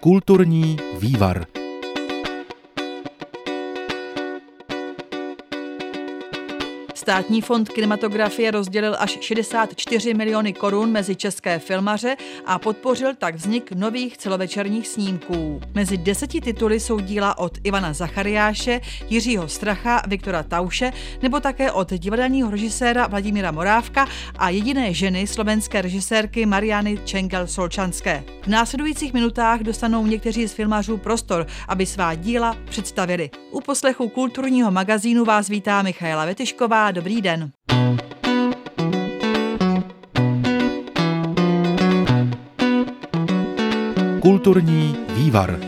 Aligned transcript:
Kulturní 0.00 0.76
vývar. 0.98 1.57
Státní 7.08 7.40
fond 7.40 7.68
kinematografie 7.68 8.50
rozdělil 8.50 8.96
až 8.98 9.18
64 9.20 10.14
miliony 10.14 10.52
korun 10.52 10.92
mezi 10.92 11.16
české 11.16 11.58
filmaře 11.58 12.16
a 12.46 12.58
podpořil 12.58 13.14
tak 13.14 13.34
vznik 13.34 13.72
nových 13.72 14.18
celovečerních 14.18 14.88
snímků. 14.88 15.60
Mezi 15.74 15.96
deseti 15.96 16.40
tituly 16.40 16.80
jsou 16.80 17.00
díla 17.00 17.38
od 17.38 17.58
Ivana 17.64 17.92
Zachariáše, 17.92 18.80
Jiřího 19.08 19.48
Stracha, 19.48 20.02
Viktora 20.08 20.42
Tauše 20.42 20.92
nebo 21.22 21.40
také 21.40 21.72
od 21.72 21.92
divadelního 21.92 22.50
režiséra 22.50 23.06
Vladimíra 23.06 23.50
Morávka 23.50 24.06
a 24.38 24.50
jediné 24.50 24.94
ženy 24.94 25.26
slovenské 25.26 25.82
režisérky 25.82 26.46
Mariany 26.46 26.98
Čengel-Solčanské. 27.04 28.22
V 28.42 28.46
následujících 28.46 29.12
minutách 29.12 29.60
dostanou 29.60 30.06
někteří 30.06 30.48
z 30.48 30.52
filmařů 30.52 30.96
prostor, 30.96 31.46
aby 31.68 31.86
svá 31.86 32.14
díla 32.14 32.56
představili. 32.64 33.30
U 33.50 33.60
poslechu 33.60 34.08
kulturního 34.08 34.70
magazínu 34.70 35.24
vás 35.24 35.48
vítá 35.48 35.82
Michaela 35.82 36.24
Vetyšková. 36.24 36.97
Dobrý 36.98 37.22
den. 37.22 37.50
Kulturní 44.20 44.96
vývar. 45.14 45.67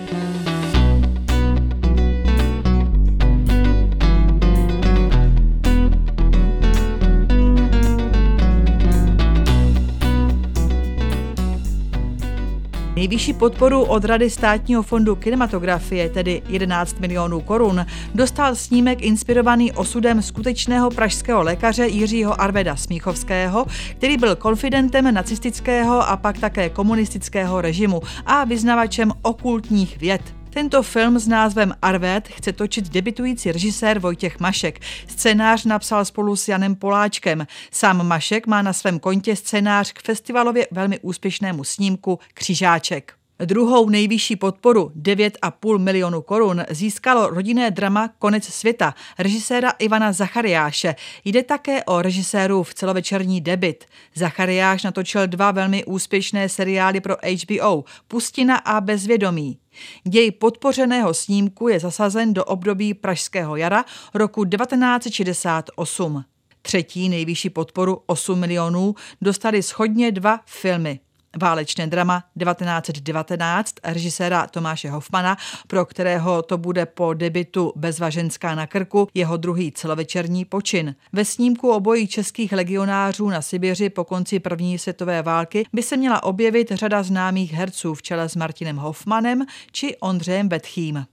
Nejvyšší 13.00 13.32
podporu 13.32 13.82
od 13.82 14.04
Rady 14.04 14.30
státního 14.30 14.82
fondu 14.82 15.16
kinematografie, 15.16 16.08
tedy 16.08 16.42
11 16.48 17.00
milionů 17.00 17.40
korun, 17.40 17.86
dostal 18.14 18.54
snímek 18.54 19.02
inspirovaný 19.02 19.72
osudem 19.72 20.22
skutečného 20.22 20.90
pražského 20.90 21.42
lékaře 21.42 21.86
Jiřího 21.86 22.40
Arveda 22.40 22.76
Smíchovského, 22.76 23.66
který 23.90 24.16
byl 24.16 24.36
konfidentem 24.36 25.14
nacistického 25.14 26.08
a 26.08 26.16
pak 26.16 26.38
také 26.38 26.68
komunistického 26.68 27.60
režimu 27.60 28.00
a 28.26 28.44
vyznavačem 28.44 29.12
okultních 29.22 30.00
věd. 30.00 30.39
Tento 30.52 30.82
film 30.82 31.18
s 31.18 31.28
názvem 31.28 31.74
Arvet 31.82 32.28
chce 32.28 32.52
točit 32.52 32.88
debitující 32.88 33.52
režisér 33.52 33.98
Vojtěch 33.98 34.40
Mašek. 34.40 34.80
Scénář 35.08 35.64
napsal 35.64 36.04
spolu 36.04 36.36
s 36.36 36.48
Janem 36.48 36.74
Poláčkem. 36.74 37.46
Sám 37.70 38.06
Mašek 38.06 38.46
má 38.46 38.62
na 38.62 38.72
svém 38.72 38.98
kontě 38.98 39.36
scénář 39.36 39.92
k 39.92 40.02
festivalově 40.02 40.66
velmi 40.70 40.98
úspěšnému 41.00 41.64
snímku 41.64 42.18
Křižáček. 42.34 43.12
Druhou 43.44 43.88
nejvyšší 43.88 44.36
podporu 44.36 44.92
9,5 44.96 45.78
milionu 45.78 46.22
korun 46.22 46.64
získalo 46.70 47.26
rodinné 47.26 47.70
drama 47.70 48.10
Konec 48.18 48.44
světa 48.44 48.94
režiséra 49.18 49.70
Ivana 49.70 50.12
Zachariáše. 50.12 50.94
Jde 51.24 51.42
také 51.42 51.84
o 51.84 52.02
režiséru 52.02 52.62
v 52.62 52.74
celovečerní 52.74 53.40
debit. 53.40 53.84
Zachariáš 54.14 54.82
natočil 54.82 55.26
dva 55.26 55.50
velmi 55.50 55.84
úspěšné 55.84 56.48
seriály 56.48 57.00
pro 57.00 57.16
HBO 57.46 57.84
Pustina 58.08 58.56
a 58.56 58.80
Bezvědomí. 58.80 59.58
Děj 60.04 60.30
podpořeného 60.30 61.14
snímku 61.14 61.68
je 61.68 61.80
zasazen 61.80 62.34
do 62.34 62.44
období 62.44 62.94
Pražského 62.94 63.56
jara 63.56 63.84
roku 64.14 64.44
1968. 64.44 66.24
Třetí 66.62 67.08
nejvyšší 67.08 67.50
podporu 67.50 68.02
8 68.06 68.38
milionů 68.38 68.94
dostali 69.20 69.62
schodně 69.62 70.12
dva 70.12 70.40
filmy. 70.46 71.00
Válečné 71.36 71.86
drama 71.86 72.24
1919 72.38 73.74
režiséra 73.84 74.46
Tomáše 74.46 74.90
Hofmana, 74.90 75.36
pro 75.66 75.84
kterého 75.84 76.42
to 76.42 76.58
bude 76.58 76.86
po 76.86 77.14
debitu 77.14 77.72
Bezvaženská 77.76 78.54
na 78.54 78.66
krku 78.66 79.08
jeho 79.14 79.36
druhý 79.36 79.72
celovečerní 79.72 80.44
počin. 80.44 80.94
Ve 81.12 81.24
snímku 81.24 81.70
obojí 81.70 82.06
českých 82.06 82.52
legionářů 82.52 83.28
na 83.28 83.42
Sibiři 83.42 83.90
po 83.90 84.04
konci 84.04 84.38
první 84.38 84.78
světové 84.78 85.22
války 85.22 85.66
by 85.72 85.82
se 85.82 85.96
měla 85.96 86.22
objevit 86.22 86.72
řada 86.72 87.02
známých 87.02 87.52
herců 87.52 87.94
v 87.94 88.02
čele 88.02 88.28
s 88.28 88.36
Martinem 88.36 88.76
Hofmanem 88.76 89.46
či 89.72 89.96
Ondřejem 90.00 90.48
Betchým. 90.48 91.04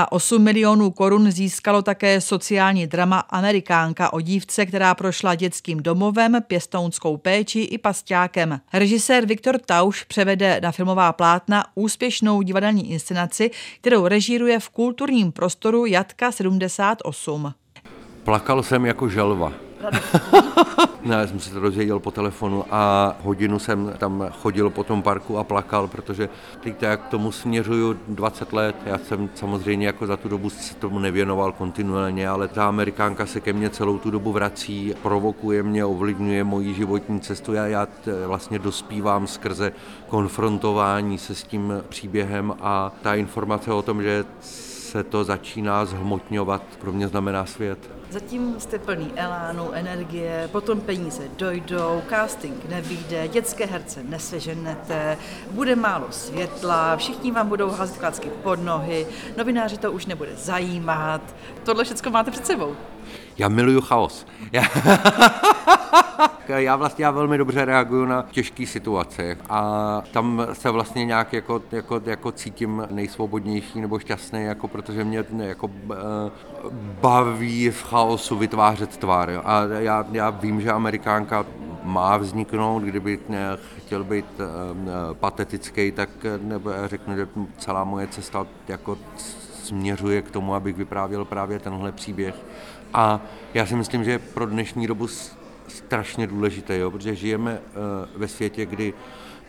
A 0.00 0.12
8 0.12 0.42
milionů 0.42 0.90
korun 0.90 1.30
získalo 1.30 1.82
také 1.82 2.20
sociální 2.20 2.86
drama 2.86 3.18
Amerikánka 3.18 4.12
o 4.12 4.20
dívce, 4.20 4.66
která 4.66 4.94
prošla 4.94 5.34
dětským 5.34 5.82
domovem, 5.82 6.36
pěstounskou 6.46 7.16
péči 7.16 7.60
i 7.60 7.78
pasťákem. 7.78 8.60
Režisér 8.72 9.26
Viktor 9.26 9.58
Tauš 9.58 10.04
převede 10.04 10.60
na 10.62 10.72
filmová 10.72 11.12
plátna 11.12 11.64
úspěšnou 11.74 12.42
divadelní 12.42 12.90
inscenaci, 12.90 13.50
kterou 13.80 14.06
režíruje 14.06 14.60
v 14.60 14.68
kulturním 14.68 15.32
prostoru 15.32 15.86
Jatka 15.86 16.32
78. 16.32 17.54
Plakal 18.24 18.62
jsem 18.62 18.86
jako 18.86 19.08
želva. 19.08 19.67
Ne, 21.04 21.16
já 21.16 21.26
jsem 21.26 21.40
se 21.40 21.50
to 21.50 21.60
dozvěděl 21.60 21.98
po 21.98 22.10
telefonu 22.10 22.64
a 22.70 23.14
hodinu 23.22 23.58
jsem 23.58 23.94
tam 23.98 24.26
chodil 24.42 24.70
po 24.70 24.84
tom 24.84 25.02
parku 25.02 25.38
a 25.38 25.44
plakal, 25.44 25.88
protože 25.88 26.28
teď 26.60 26.82
jak 26.82 27.06
k 27.06 27.08
tomu 27.08 27.32
směřuju 27.32 27.98
20 28.08 28.52
let. 28.52 28.76
Já 28.86 28.98
jsem 28.98 29.28
samozřejmě 29.34 29.86
jako 29.86 30.06
za 30.06 30.16
tu 30.16 30.28
dobu 30.28 30.50
se 30.50 30.74
tomu 30.74 30.98
nevěnoval 30.98 31.52
kontinuálně, 31.52 32.28
ale 32.28 32.48
ta 32.48 32.68
Amerikánka 32.68 33.26
se 33.26 33.40
ke 33.40 33.52
mně 33.52 33.70
celou 33.70 33.98
tu 33.98 34.10
dobu 34.10 34.32
vrací, 34.32 34.94
provokuje 35.02 35.62
mě, 35.62 35.84
ovlivňuje 35.84 36.44
moji 36.44 36.74
životní 36.74 37.20
cestu. 37.20 37.52
Já, 37.52 37.66
já 37.66 37.88
vlastně 38.26 38.58
dospívám 38.58 39.26
skrze 39.26 39.72
konfrontování 40.08 41.18
se 41.18 41.34
s 41.34 41.42
tím 41.42 41.72
příběhem 41.88 42.54
a 42.60 42.92
ta 43.02 43.14
informace 43.14 43.72
o 43.72 43.82
tom, 43.82 44.02
že 44.02 44.24
se 44.88 45.04
to 45.04 45.24
začíná 45.24 45.84
zhmotňovat, 45.84 46.62
pro 46.80 46.92
mě 46.92 47.08
znamená 47.08 47.46
svět. 47.46 47.78
Zatím 48.10 48.54
jste 48.58 48.78
plný 48.78 49.12
elánu, 49.16 49.72
energie, 49.72 50.48
potom 50.52 50.80
peníze 50.80 51.22
dojdou, 51.36 52.02
casting 52.08 52.68
nevíde, 52.68 53.28
dětské 53.28 53.66
herce 53.66 54.02
neseženete, 54.02 55.18
bude 55.50 55.76
málo 55.76 56.06
světla, 56.10 56.96
všichni 56.96 57.32
vám 57.32 57.48
budou 57.48 57.70
házet 57.70 57.98
klacky 57.98 58.30
pod 58.42 58.64
nohy, 58.64 59.06
novináři 59.36 59.78
to 59.78 59.92
už 59.92 60.06
nebude 60.06 60.30
zajímat. 60.36 61.20
Tohle 61.64 61.84
všechno 61.84 62.10
máte 62.10 62.30
před 62.30 62.46
sebou. 62.46 62.76
Já 63.38 63.48
miluju 63.48 63.80
chaos. 63.80 64.26
Já... 64.52 64.62
já 66.48 66.76
vlastně 66.76 67.04
já 67.04 67.10
velmi 67.10 67.38
dobře 67.38 67.64
reaguju 67.64 68.04
na 68.04 68.24
těžké 68.30 68.66
situace 68.66 69.36
a 69.48 70.02
tam 70.12 70.46
se 70.52 70.70
vlastně 70.70 71.04
nějak 71.04 71.32
jako, 71.32 71.62
jako, 71.72 72.00
jako 72.06 72.32
cítím 72.32 72.86
nejsvobodnější 72.90 73.80
nebo 73.80 73.98
šťastný, 73.98 74.44
jako 74.44 74.68
protože 74.68 75.04
mě 75.04 75.24
jako 75.38 75.70
eh, 75.92 75.96
baví 77.00 77.70
v 77.70 77.82
chaosu 77.82 78.36
vytvářet 78.36 78.96
tvar. 78.96 79.42
A 79.44 79.62
já, 79.78 80.06
já 80.12 80.30
vím, 80.30 80.60
že 80.60 80.72
Amerikánka 80.72 81.46
má 81.82 82.16
vzniknout, 82.16 82.82
kdyby 82.82 83.18
chtěl 83.78 84.04
být 84.04 84.26
eh, 84.40 84.44
patetický, 85.14 85.92
tak 85.92 86.10
nebo 86.42 86.70
řeknu, 86.86 87.16
že 87.16 87.28
celá 87.58 87.84
moje 87.84 88.06
cesta 88.06 88.46
jako 88.68 88.98
směřuje 89.64 90.22
k 90.22 90.30
tomu, 90.30 90.54
abych 90.54 90.76
vyprávěl 90.76 91.24
právě 91.24 91.58
tenhle 91.58 91.92
příběh. 91.92 92.34
A 92.94 93.20
já 93.54 93.66
si 93.66 93.76
myslím, 93.76 94.04
že 94.04 94.18
pro 94.18 94.46
dnešní 94.46 94.86
dobu 94.86 95.08
strašně 95.68 96.26
důležité, 96.26 96.78
jo, 96.78 96.90
protože 96.90 97.14
žijeme 97.14 97.58
uh, 97.58 98.20
ve 98.20 98.28
světě, 98.28 98.66
kdy 98.66 98.94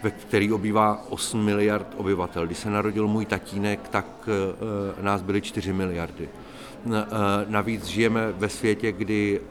ve 0.04 0.12
který 0.12 0.52
obývá 0.52 1.06
8 1.10 1.46
miliard 1.46 1.88
obyvatel. 1.98 2.46
Když 2.46 2.58
se 2.58 2.70
narodil 2.70 3.08
můj 3.08 3.26
tatínek, 3.26 3.90
tak 3.90 4.06
uh, 4.28 5.04
nás 5.04 5.22
byly 5.22 5.42
4 5.42 5.74
miliardy. 5.74 6.30
Navíc 7.48 7.86
žijeme 7.86 8.32
ve 8.32 8.50
světě, 8.50 8.92
kdy 8.92 9.42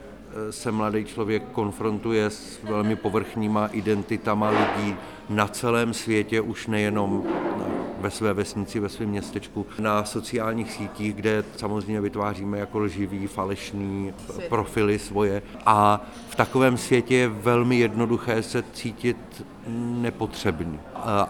se 0.51 0.73
mladý 0.73 1.05
člověk 1.05 1.43
konfrontuje 1.53 2.31
s 2.31 2.59
velmi 2.63 2.97
povrchníma 2.97 3.67
identitama 3.67 4.51
lidí 4.51 4.97
na 5.29 5.49
celém 5.49 5.95
světě, 5.95 6.41
už 6.41 6.67
nejenom 6.67 7.25
ve 8.01 8.11
své 8.11 8.35
vesnici, 8.35 8.81
ve 8.81 8.89
svém 8.89 9.09
městečku, 9.09 9.67
na 9.79 10.05
sociálních 10.05 10.73
sítích, 10.73 11.15
kde 11.15 11.45
samozřejmě 11.57 12.01
vytváříme 12.01 12.59
jako 12.59 12.79
lživý, 12.79 13.27
falešný 13.27 14.13
profily 14.49 14.99
svoje. 14.99 15.43
A 15.67 16.07
v 16.29 16.37
takovém 16.37 16.77
světě 16.77 17.15
je 17.15 17.29
velmi 17.29 17.79
jednoduché 17.79 18.43
se 18.43 18.65
cítit 18.73 19.17
nepotřebný. 20.01 20.81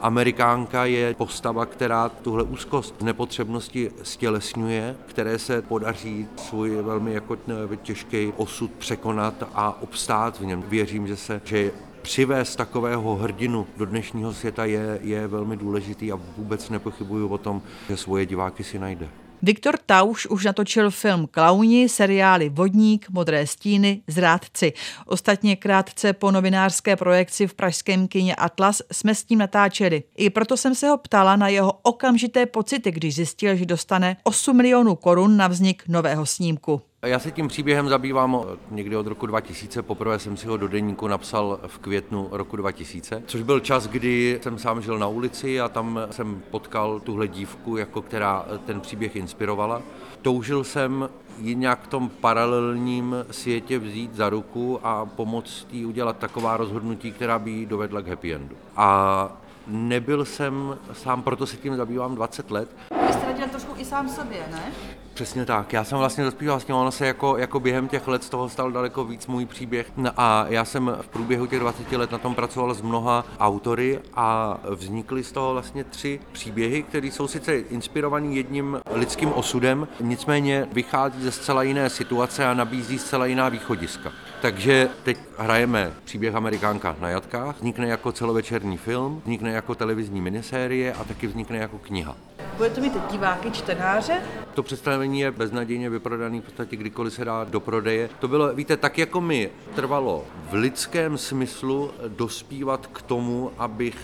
Amerikánka 0.02 0.84
je 0.84 1.14
postava, 1.14 1.66
která 1.66 2.08
tuhle 2.08 2.42
úzkost 2.42 3.02
nepotřebnosti 3.02 3.90
stělesňuje, 4.02 4.96
které 5.06 5.38
se 5.38 5.62
podaří 5.62 6.26
svůj 6.36 6.70
velmi 6.82 7.12
jako 7.12 7.36
těžký 7.82 8.32
osud 8.36 8.70
překonat 8.70 9.34
a 9.54 9.82
obstát 9.82 10.40
v 10.40 10.44
něm. 10.44 10.64
Věřím, 10.68 11.06
že 11.06 11.16
se, 11.16 11.40
že 11.44 11.70
přivést 12.08 12.56
takového 12.56 13.16
hrdinu 13.16 13.66
do 13.76 13.86
dnešního 13.86 14.32
světa 14.34 14.64
je, 14.64 14.98
je 15.02 15.26
velmi 15.26 15.56
důležitý 15.56 16.12
a 16.12 16.18
vůbec 16.36 16.70
nepochybuju 16.70 17.28
o 17.28 17.38
tom, 17.38 17.62
že 17.88 17.96
svoje 17.96 18.26
diváky 18.26 18.64
si 18.64 18.78
najde. 18.78 19.08
Viktor 19.42 19.78
Tauš 19.86 20.26
už 20.26 20.44
natočil 20.44 20.90
film 20.90 21.26
Klauni, 21.30 21.88
seriály 21.88 22.48
Vodník, 22.48 23.10
Modré 23.10 23.46
stíny, 23.46 24.02
Zrádci. 24.06 24.72
Ostatně 25.06 25.56
krátce 25.56 26.12
po 26.12 26.30
novinářské 26.30 26.96
projekci 26.96 27.46
v 27.46 27.54
pražském 27.54 28.08
kině 28.08 28.34
Atlas 28.34 28.82
jsme 28.92 29.14
s 29.14 29.24
tím 29.24 29.38
natáčeli. 29.38 30.02
I 30.16 30.30
proto 30.30 30.56
jsem 30.56 30.74
se 30.74 30.88
ho 30.88 30.98
ptala 30.98 31.36
na 31.36 31.48
jeho 31.48 31.72
okamžité 31.82 32.46
pocity, 32.46 32.90
když 32.90 33.14
zjistil, 33.14 33.56
že 33.56 33.66
dostane 33.66 34.16
8 34.22 34.56
milionů 34.56 34.94
korun 34.94 35.36
na 35.36 35.48
vznik 35.48 35.82
nového 35.88 36.26
snímku. 36.26 36.82
Já 37.06 37.18
se 37.18 37.30
tím 37.30 37.48
příběhem 37.48 37.88
zabývám 37.88 38.42
někdy 38.70 38.96
od 38.96 39.06
roku 39.06 39.26
2000. 39.26 39.82
Poprvé 39.82 40.18
jsem 40.18 40.36
si 40.36 40.46
ho 40.46 40.56
do 40.56 40.68
deníku 40.68 41.08
napsal 41.08 41.60
v 41.66 41.78
květnu 41.78 42.28
roku 42.30 42.56
2000, 42.56 43.22
což 43.26 43.42
byl 43.42 43.60
čas, 43.60 43.86
kdy 43.86 44.40
jsem 44.42 44.58
sám 44.58 44.82
žil 44.82 44.98
na 44.98 45.06
ulici 45.06 45.60
a 45.60 45.68
tam 45.68 46.00
jsem 46.10 46.42
potkal 46.50 47.00
tuhle 47.00 47.28
dívku, 47.28 47.76
jako 47.76 48.02
která 48.02 48.46
ten 48.66 48.80
příběh 48.80 49.16
inspirovala. 49.16 49.82
Toužil 50.22 50.64
jsem 50.64 51.08
ji 51.38 51.54
nějak 51.54 51.82
v 51.82 51.86
tom 51.86 52.08
paralelním 52.08 53.16
světě 53.30 53.78
vzít 53.78 54.14
za 54.14 54.30
ruku 54.30 54.80
a 54.82 55.06
pomoct 55.06 55.66
jí 55.70 55.86
udělat 55.86 56.18
taková 56.18 56.56
rozhodnutí, 56.56 57.12
která 57.12 57.38
by 57.38 57.50
jí 57.50 57.66
dovedla 57.66 58.02
k 58.02 58.08
happy 58.08 58.34
endu. 58.34 58.56
A 58.76 59.28
nebyl 59.66 60.24
jsem 60.24 60.78
sám, 60.92 61.22
proto 61.22 61.46
se 61.46 61.56
tím 61.56 61.76
zabývám 61.76 62.14
20 62.14 62.50
let. 62.50 62.76
Vy 63.06 63.12
jste 63.12 63.48
trošku 63.50 63.72
i 63.76 63.84
sám 63.84 64.08
sobě, 64.08 64.46
ne? 64.50 64.72
Přesně 65.18 65.44
tak. 65.44 65.72
Já 65.72 65.84
jsem 65.84 65.98
vlastně 65.98 66.24
dospíval 66.24 66.60
s 66.60 66.64
tím, 66.64 66.74
ono 66.74 66.90
se 66.90 67.06
jako, 67.06 67.36
jako 67.36 67.60
během 67.60 67.88
těch 67.88 68.08
let 68.08 68.24
z 68.24 68.28
toho 68.28 68.48
stal 68.48 68.72
daleko 68.72 69.04
víc 69.04 69.26
můj 69.26 69.46
příběh. 69.46 69.92
A 70.16 70.46
já 70.48 70.64
jsem 70.64 70.96
v 71.00 71.08
průběhu 71.08 71.46
těch 71.46 71.60
20 71.60 71.92
let 71.92 72.10
na 72.10 72.18
tom 72.18 72.34
pracoval 72.34 72.74
s 72.74 72.82
mnoha 72.82 73.24
autory 73.40 74.00
a 74.14 74.58
vznikly 74.70 75.24
z 75.24 75.32
toho 75.32 75.52
vlastně 75.52 75.84
tři 75.84 76.20
příběhy, 76.32 76.82
které 76.82 77.06
jsou 77.06 77.28
sice 77.28 77.58
inspirovaný 77.58 78.36
jedním 78.36 78.80
lidským 78.92 79.32
osudem, 79.32 79.88
nicméně 80.00 80.68
vychází 80.72 81.22
ze 81.22 81.32
zcela 81.32 81.62
jiné 81.62 81.90
situace 81.90 82.46
a 82.46 82.54
nabízí 82.54 82.98
zcela 82.98 83.26
jiná 83.26 83.48
východiska. 83.48 84.12
Takže 84.42 84.88
teď 85.02 85.18
hrajeme 85.38 85.92
příběh 86.04 86.34
Amerikánka 86.34 86.96
na 87.00 87.08
jatkách, 87.08 87.56
vznikne 87.56 87.88
jako 87.88 88.12
celovečerní 88.12 88.76
film, 88.76 89.20
vznikne 89.24 89.50
jako 89.50 89.74
televizní 89.74 90.20
minisérie 90.20 90.92
a 90.92 91.04
taky 91.04 91.26
vznikne 91.26 91.58
jako 91.58 91.78
kniha. 91.78 92.16
Bude 92.56 92.70
to 92.70 92.80
mít 92.80 92.92
diváky, 93.10 93.50
čtenáře? 93.50 94.22
To 94.54 94.62
představení 94.62 95.07
je 95.14 95.30
beznadějně 95.30 95.90
vyprodaný 95.90 96.40
v 96.40 96.44
podstatě 96.44 96.76
kdykoliv 96.76 97.12
se 97.12 97.24
dá 97.24 97.44
do 97.44 97.60
prodeje. 97.60 98.10
To 98.18 98.28
bylo, 98.28 98.54
víte, 98.54 98.76
tak 98.76 98.98
jako 98.98 99.20
mi 99.20 99.50
trvalo 99.74 100.24
v 100.50 100.54
lidském 100.54 101.18
smyslu 101.18 101.90
dospívat 102.08 102.86
k 102.86 103.02
tomu, 103.02 103.50
abych 103.58 103.96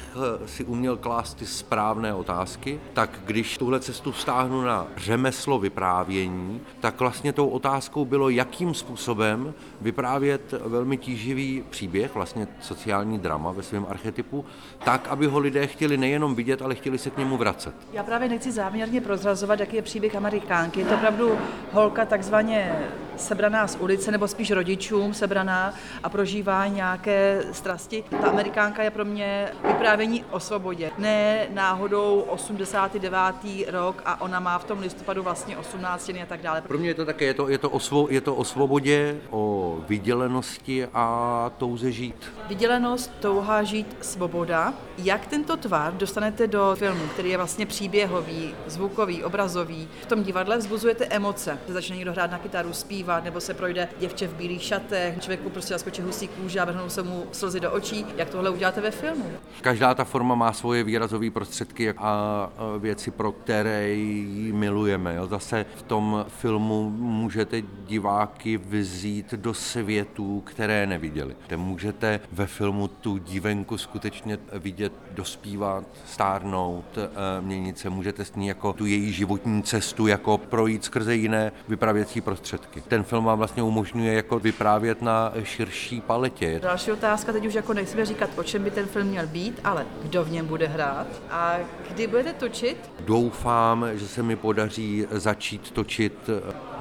si 0.46 0.64
uměl 0.64 0.96
klást 0.96 1.34
ty 1.34 1.46
správné 1.46 2.14
otázky, 2.14 2.80
tak 2.92 3.20
když 3.24 3.58
tuhle 3.58 3.80
cestu 3.80 4.12
vztáhnu 4.12 4.62
na 4.62 4.86
řemeslo 4.96 5.58
vyprávění, 5.58 6.60
tak 6.80 7.00
vlastně 7.00 7.32
tou 7.32 7.48
otázkou 7.48 8.04
bylo, 8.04 8.28
jakým 8.28 8.74
způsobem 8.74 9.54
vyprávět 9.80 10.54
velmi 10.64 10.96
tíživý 10.96 11.64
příběh, 11.70 12.14
vlastně 12.14 12.48
sociální 12.60 13.18
drama 13.18 13.52
ve 13.52 13.62
svém 13.62 13.86
archetypu, 13.88 14.44
tak, 14.84 15.08
aby 15.08 15.26
ho 15.26 15.38
lidé 15.38 15.66
chtěli 15.66 15.96
nejenom 15.96 16.34
vidět, 16.34 16.62
ale 16.62 16.74
chtěli 16.74 16.98
se 16.98 17.10
k 17.10 17.18
němu 17.18 17.36
vracet. 17.36 17.74
Já 17.92 18.02
právě 18.02 18.28
nechci 18.28 18.52
záměrně 18.52 19.00
prozrazovat, 19.00 19.60
jaký 19.60 19.76
je 19.76 19.82
příběh 19.82 20.16
Amerikánky. 20.16 20.84
Opravdu 20.94 21.38
holka 21.72 22.04
takzvaně 22.04 22.72
sebraná 23.16 23.66
z 23.66 23.76
ulice, 23.76 24.10
nebo 24.10 24.28
spíš 24.28 24.50
rodičům 24.50 25.14
sebraná 25.14 25.74
a 26.02 26.08
prožívá 26.08 26.66
nějaké 26.66 27.42
strasti. 27.52 28.04
Ta 28.10 28.28
Amerikánka 28.28 28.82
je 28.82 28.90
pro 28.90 29.04
mě 29.04 29.48
vyprávění 29.66 30.24
o 30.30 30.40
svobodě. 30.40 30.90
Ne 30.98 31.46
náhodou 31.50 32.20
89. 32.20 33.34
rok 33.68 34.02
a 34.04 34.20
ona 34.20 34.40
má 34.40 34.58
v 34.58 34.64
tom 34.64 34.78
listopadu 34.78 35.22
vlastně 35.22 35.56
18 35.56 36.08
a 36.22 36.26
tak 36.28 36.42
dále. 36.42 36.60
Pro 36.60 36.78
mě 36.78 36.88
je 36.88 36.94
to 36.94 37.04
také, 37.04 37.24
je 37.24 37.34
to, 37.34 37.48
je 37.48 37.58
to, 37.58 37.70
o, 37.70 37.80
svo, 37.80 38.06
je 38.10 38.20
to 38.20 38.34
o 38.34 38.44
svobodě, 38.44 39.16
o 39.30 39.76
vydělenosti 39.88 40.86
a 40.94 41.50
touze 41.58 41.92
žít. 41.92 42.32
Vydělenost, 42.48 43.12
touha 43.20 43.62
žít, 43.62 43.96
svoboda. 44.00 44.74
Jak 44.98 45.26
tento 45.26 45.56
tvar 45.56 45.94
dostanete 45.94 46.46
do 46.46 46.76
filmu, 46.78 47.06
který 47.12 47.30
je 47.30 47.36
vlastně 47.36 47.66
příběhový, 47.66 48.54
zvukový, 48.66 49.24
obrazový? 49.24 49.88
V 50.02 50.06
tom 50.06 50.22
divadle 50.22 50.60
vzbuzujete 50.84 51.14
emoce. 51.16 51.58
Začne 51.68 51.96
někdo 51.96 52.12
hrát 52.12 52.30
na 52.30 52.38
kytaru, 52.38 52.72
zpívat, 52.72 53.24
nebo 53.24 53.40
se 53.40 53.54
projde 53.54 53.88
děvče 53.98 54.28
v 54.28 54.34
bílých 54.34 54.62
šatech, 54.62 55.20
člověku 55.20 55.50
prostě 55.50 55.74
zaskočí 55.74 56.02
husí 56.02 56.28
kůže 56.28 56.60
a 56.60 56.64
vrhnou 56.64 56.88
se 56.88 57.02
mu 57.02 57.26
slzy 57.32 57.60
do 57.60 57.72
očí. 57.72 58.06
Jak 58.16 58.28
tohle 58.28 58.50
uděláte 58.50 58.80
ve 58.80 58.90
filmu? 58.90 59.24
Každá 59.60 59.94
ta 59.94 60.04
forma 60.04 60.34
má 60.34 60.52
svoje 60.52 60.84
výrazové 60.84 61.30
prostředky 61.30 61.90
a 61.90 62.50
věci, 62.78 63.10
pro 63.10 63.32
které 63.32 63.88
ji 63.88 64.52
milujeme. 64.52 65.14
Jo. 65.14 65.26
Zase 65.26 65.66
v 65.76 65.82
tom 65.82 66.26
filmu 66.28 66.90
můžete 66.90 67.62
diváky 67.86 68.56
vzít 68.56 69.34
do 69.34 69.54
světů, 69.54 70.42
které 70.46 70.86
neviděli. 70.86 71.36
Můžete 71.56 72.20
ve 72.32 72.46
filmu 72.46 72.88
tu 72.88 73.18
dívenku 73.18 73.78
skutečně 73.78 74.38
vidět, 74.52 74.92
dospívat, 75.10 75.84
stárnout, 76.06 76.98
eh, 76.98 77.40
měnit 77.40 77.78
se. 77.78 77.90
Můžete 77.90 78.24
s 78.24 78.34
ní 78.34 78.46
jako 78.46 78.72
tu 78.72 78.86
její 78.86 79.12
životní 79.12 79.62
cestu 79.62 80.06
jako 80.06 80.38
projít 80.64 80.84
skrze 80.84 81.14
jiné 81.14 81.52
vypravěcí 81.68 82.20
prostředky. 82.20 82.80
Ten 82.80 83.04
film 83.04 83.24
vám 83.24 83.38
vlastně 83.38 83.62
umožňuje 83.62 84.14
jako 84.14 84.38
vyprávět 84.38 85.02
na 85.02 85.32
širší 85.42 86.00
paletě. 86.00 86.60
Další 86.62 86.92
otázka, 86.92 87.32
teď 87.32 87.46
už 87.46 87.54
jako 87.54 87.74
nechceme 87.74 88.04
říkat, 88.04 88.30
o 88.36 88.42
čem 88.42 88.64
by 88.64 88.70
ten 88.70 88.86
film 88.86 89.06
měl 89.06 89.26
být, 89.26 89.60
ale 89.64 89.86
kdo 90.02 90.24
v 90.24 90.30
něm 90.30 90.46
bude 90.46 90.66
hrát 90.66 91.06
a 91.30 91.56
kdy 91.90 92.06
budete 92.06 92.32
točit? 92.32 92.76
Doufám, 93.00 93.86
že 93.92 94.08
se 94.08 94.22
mi 94.22 94.36
podaří 94.36 95.06
začít 95.10 95.70
točit 95.70 96.30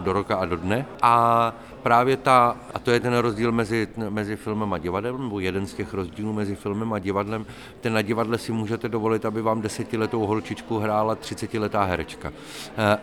do 0.03 0.13
roka 0.13 0.35
a 0.35 0.45
do 0.45 0.55
dne 0.55 0.85
a 1.01 1.53
právě 1.83 2.17
ta, 2.17 2.57
a 2.73 2.79
to 2.79 2.91
je 2.91 3.00
ten 3.00 3.17
rozdíl 3.17 3.51
mezi, 3.51 3.88
mezi 4.09 4.35
filmem 4.35 4.73
a 4.73 4.77
divadlem, 4.77 5.23
nebo 5.23 5.39
jeden 5.39 5.67
z 5.67 5.73
těch 5.73 5.94
rozdílů 5.94 6.33
mezi 6.33 6.55
filmem 6.55 6.94
a 6.94 7.00
divadlem, 7.00 7.45
ten 7.81 7.94
na 7.94 8.01
divadle 8.01 8.38
si 8.38 8.51
můžete 8.51 8.89
dovolit, 8.89 9.25
aby 9.25 9.41
vám 9.41 9.61
desetiletou 9.61 10.25
holčičku 10.25 10.79
hrála 10.79 11.15
třicetiletá 11.15 11.83
herečka. 11.83 12.29
Eh, 12.29 12.73
eh, 12.77 13.00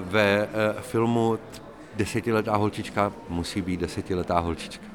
ve 0.00 0.42
eh, 0.42 0.48
filmu 0.80 1.38
desetiletá 1.96 2.56
holčička 2.56 3.12
musí 3.28 3.62
být 3.62 3.80
desetiletá 3.80 4.38
holčička. 4.38 4.89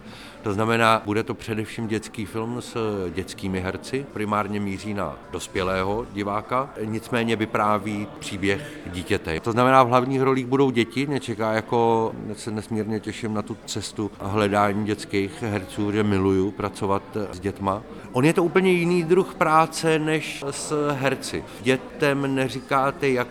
To 0.46 0.54
znamená, 0.54 1.02
bude 1.06 1.24
to 1.24 1.34
především 1.34 1.88
dětský 1.88 2.26
film 2.26 2.62
s 2.62 2.78
dětskými 3.14 3.60
herci, 3.60 4.06
primárně 4.14 4.60
míří 4.60 4.94
na 4.94 5.16
dospělého 5.32 6.06
diváka, 6.14 6.70
nicméně 6.86 7.36
vypráví 7.36 8.08
příběh 8.20 8.80
dítěte. 8.94 9.40
To 9.40 9.52
znamená, 9.52 9.84
v 9.84 9.88
hlavních 9.88 10.22
rolích 10.22 10.46
budou 10.46 10.72
děti, 10.72 11.08
mě 11.08 11.20
čeká 11.20 11.54
jako, 11.54 12.12
se 12.34 12.52
nesmírně 12.52 13.00
těším 13.00 13.34
na 13.34 13.42
tu 13.42 13.58
cestu 13.66 14.12
hledání 14.20 14.86
dětských 14.86 15.44
herců, 15.44 15.92
že 15.92 16.04
miluju 16.04 16.52
pracovat 16.52 17.04
s 17.32 17.40
dětma. 17.40 17.82
On 18.12 18.26
je 18.26 18.34
to 18.34 18.44
úplně 18.44 18.72
jiný 18.72 19.04
druh 19.04 19.34
práce 19.34 20.00
než 20.00 20.44
s 20.52 20.92
herci. 20.92 21.44
Dětem 21.62 22.36
neříkáte, 22.36 23.10
jak 23.10 23.28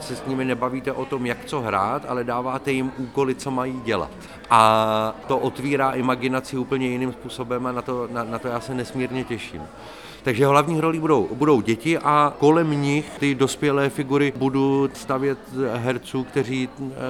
se 0.00 0.16
s 0.16 0.26
nimi 0.26 0.44
nebavíte 0.44 0.92
o 0.92 1.04
tom, 1.04 1.26
jak 1.26 1.44
co 1.44 1.60
hrát, 1.60 2.02
ale 2.08 2.24
dáváte 2.24 2.72
jim 2.72 2.92
úkoly, 2.98 3.34
co 3.34 3.50
mají 3.50 3.80
dělat. 3.84 4.10
A 4.50 5.14
to 5.26 5.38
otvírá 5.38 5.90
imaginaci 5.90 6.45
úplně 6.54 6.86
jiným 6.86 7.12
způsobem 7.12 7.66
a 7.66 7.72
na 7.72 7.82
to, 7.82 8.08
na, 8.12 8.24
na 8.24 8.38
to 8.38 8.48
já 8.48 8.60
se 8.60 8.74
nesmírně 8.74 9.24
těším. 9.24 9.62
Takže 10.22 10.46
hlavní 10.46 10.80
roli 10.80 11.00
budou, 11.00 11.28
budou 11.32 11.60
děti 11.60 11.98
a 11.98 12.34
kolem 12.38 12.82
nich 12.82 13.10
ty 13.18 13.34
dospělé 13.34 13.90
figury 13.90 14.32
budu 14.36 14.90
stavět 14.94 15.38
herců, 15.74 16.24
kteří 16.24 16.68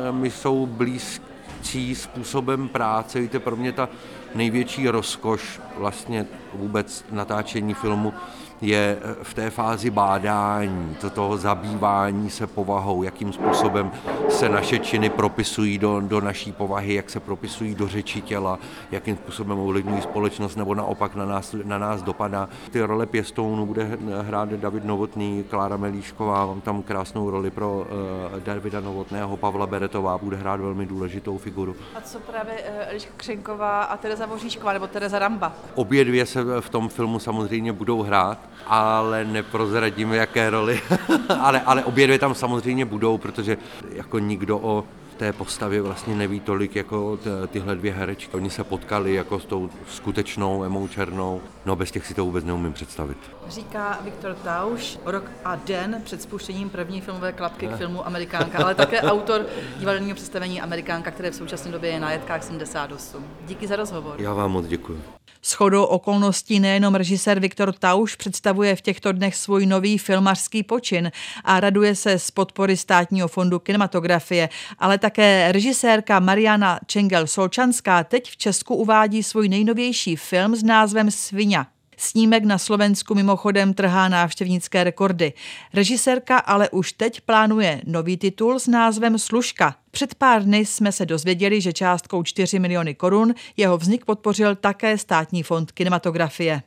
e, 0.08 0.12
mi 0.12 0.30
jsou 0.30 0.66
blízcí 0.66 1.94
způsobem 1.94 2.68
práce. 2.68 3.20
Víte, 3.20 3.38
pro 3.38 3.56
mě 3.56 3.72
ta 3.72 3.88
největší 4.34 4.88
rozkoš 4.88 5.60
vlastně 5.76 6.26
vůbec 6.54 7.04
natáčení 7.10 7.74
filmu 7.74 8.14
je 8.60 8.98
v 9.22 9.34
té 9.34 9.50
fázi 9.50 9.90
bádání, 9.90 10.96
to 11.00 11.10
toho 11.10 11.36
zabývání 11.36 12.30
se 12.30 12.46
povahou, 12.46 13.02
jakým 13.02 13.32
způsobem 13.32 13.90
se 14.28 14.48
naše 14.48 14.78
činy 14.78 15.10
propisují 15.10 15.78
do, 15.78 16.00
do 16.00 16.20
naší 16.20 16.52
povahy, 16.52 16.94
jak 16.94 17.10
se 17.10 17.20
propisují 17.20 17.74
do 17.74 17.88
řeči 17.88 18.22
těla, 18.22 18.58
jakým 18.90 19.16
způsobem 19.16 19.58
ovlivňují 19.58 20.02
společnost 20.02 20.56
nebo 20.56 20.74
naopak 20.74 21.14
na 21.14 21.26
nás, 21.26 21.54
na 21.64 21.78
nás 21.78 22.02
dopadá. 22.02 22.48
Ty 22.70 22.82
role 22.82 23.06
pěstounů 23.06 23.66
bude 23.66 23.98
hrát 24.22 24.48
David 24.48 24.84
Novotný, 24.84 25.44
Klára 25.50 25.76
Melíšková, 25.76 26.46
mám 26.46 26.60
tam 26.60 26.82
krásnou 26.82 27.30
roli 27.30 27.50
pro 27.50 27.86
uh, 28.32 28.40
Davida 28.40 28.80
Novotného, 28.80 29.36
Pavla 29.36 29.66
Beretová 29.66 30.18
bude 30.18 30.36
hrát 30.36 30.60
velmi 30.60 30.86
důležitou 30.86 31.38
figuru. 31.38 31.76
A 31.94 32.00
co 32.00 32.18
právě 32.18 32.54
uh, 32.54 32.88
Eliška 32.88 33.12
Křenková 33.16 33.82
a 33.82 33.96
Tereza 33.96 34.26
Voříšková 34.26 34.72
nebo 34.72 34.86
Tereza 34.86 35.18
Ramba? 35.18 35.52
Obě 35.74 36.04
dvě 36.04 36.26
se 36.26 36.60
v 36.60 36.68
tom 36.68 36.88
filmu 36.88 37.18
samozřejmě 37.18 37.72
budou 37.72 38.02
hrát 38.02 38.38
ale 38.66 39.24
neprozradíme, 39.24 40.16
jaké 40.16 40.50
roli. 40.50 40.80
ale, 41.40 41.60
ale 41.60 41.84
obě 41.84 42.06
dvě 42.06 42.18
tam 42.18 42.34
samozřejmě 42.34 42.84
budou, 42.84 43.18
protože 43.18 43.58
jako 43.92 44.18
nikdo 44.18 44.58
o 44.58 44.84
té 45.16 45.32
postavě 45.32 45.82
vlastně 45.82 46.14
neví 46.14 46.40
tolik 46.40 46.76
jako 46.76 47.18
tyhle 47.48 47.76
dvě 47.76 47.92
herečky. 47.92 48.36
Oni 48.36 48.50
se 48.50 48.64
potkali 48.64 49.14
jako 49.14 49.40
s 49.40 49.44
tou 49.44 49.70
skutečnou 49.88 50.64
Emou 50.64 50.88
Černou, 50.88 51.40
no 51.66 51.76
bez 51.76 51.90
těch 51.90 52.06
si 52.06 52.14
to 52.14 52.24
vůbec 52.24 52.44
neumím 52.44 52.72
představit. 52.72 53.18
Říká 53.48 53.98
Viktor 54.02 54.34
Tauš, 54.34 54.98
rok 55.04 55.30
a 55.44 55.56
den 55.56 56.00
před 56.04 56.22
spuštěním 56.22 56.70
první 56.70 57.00
filmové 57.00 57.32
klapky 57.32 57.66
k 57.66 57.76
filmu 57.76 58.06
Amerikánka, 58.06 58.64
ale 58.64 58.74
také 58.74 59.00
autor 59.02 59.46
divadelního 59.78 60.14
představení 60.14 60.60
Amerikánka, 60.60 61.10
které 61.10 61.30
v 61.30 61.34
současné 61.34 61.72
době 61.72 61.90
je 61.90 62.00
na 62.00 62.12
Jetkách 62.12 62.42
78. 62.42 63.24
Díky 63.46 63.66
za 63.66 63.76
rozhovor. 63.76 64.20
Já 64.20 64.34
vám 64.34 64.50
moc 64.50 64.66
děkuji. 64.66 65.02
Shodou 65.44 65.84
okolností 65.84 66.60
nejenom 66.60 66.94
režisér 66.94 67.40
Viktor 67.40 67.72
Tauš 67.72 68.16
představuje 68.16 68.76
v 68.76 68.80
těchto 68.80 69.12
dnech 69.12 69.36
svůj 69.36 69.66
nový 69.66 69.98
filmařský 69.98 70.62
počin 70.62 71.10
a 71.44 71.60
raduje 71.60 71.94
se 71.94 72.18
z 72.18 72.30
podpory 72.30 72.76
státního 72.76 73.28
fondu 73.28 73.58
kinematografie, 73.58 74.48
ale 74.78 74.98
také 74.98 75.52
režisérka 75.52 76.20
Mariana 76.20 76.80
Čengel-Solčanská 76.86 78.04
teď 78.04 78.30
v 78.30 78.36
Česku 78.36 78.74
uvádí 78.74 79.22
svůj 79.22 79.48
nejnovější 79.48 80.16
film 80.16 80.56
s 80.56 80.62
názvem 80.62 81.10
Svině. 81.10 81.66
Snímek 81.96 82.44
na 82.44 82.58
Slovensku 82.58 83.14
mimochodem 83.14 83.74
trhá 83.74 84.08
návštěvnické 84.08 84.84
rekordy. 84.84 85.32
Režisérka 85.74 86.38
ale 86.38 86.70
už 86.70 86.92
teď 86.92 87.20
plánuje 87.20 87.82
nový 87.86 88.16
titul 88.16 88.58
s 88.58 88.66
názvem 88.66 89.18
Služka. 89.18 89.74
Před 89.90 90.14
pár 90.14 90.42
dny 90.42 90.58
jsme 90.58 90.92
se 90.92 91.06
dozvěděli, 91.06 91.60
že 91.60 91.72
částkou 91.72 92.22
4 92.22 92.58
miliony 92.58 92.94
korun 92.94 93.34
jeho 93.56 93.78
vznik 93.78 94.04
podpořil 94.04 94.56
také 94.56 94.98
státní 94.98 95.42
fond 95.42 95.72
kinematografie. 95.72 96.62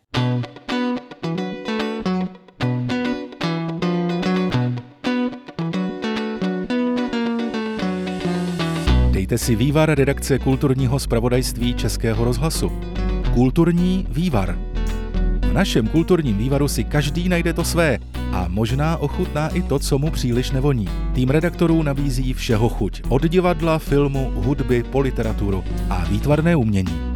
Dejte 9.12 9.38
si 9.38 9.55
vývar 9.55 9.95
redakce 9.95 10.39
kulturního 10.39 11.00
zpravodajství 11.00 11.74
Českého 11.74 12.25
rozhlasu. 12.25 12.71
Kulturní 13.33 14.07
vývar. 14.09 14.68
V 15.49 15.53
našem 15.53 15.87
kulturním 15.87 16.37
vývaru 16.37 16.67
si 16.67 16.83
každý 16.83 17.29
najde 17.29 17.53
to 17.53 17.63
své 17.63 17.99
a 18.31 18.45
možná 18.47 18.97
ochutná 18.97 19.47
i 19.49 19.61
to, 19.61 19.79
co 19.79 19.97
mu 19.97 20.11
příliš 20.11 20.51
nevoní. 20.51 20.87
Tým 21.13 21.29
redaktorů 21.29 21.83
nabízí 21.83 22.33
všeho 22.33 22.69
chuť. 22.69 23.01
Od 23.09 23.23
divadla, 23.25 23.79
filmu, 23.79 24.31
hudby, 24.35 24.83
po 24.83 24.99
literaturu 24.99 25.63
a 25.89 26.05
výtvarné 26.05 26.55
umění. 26.55 27.08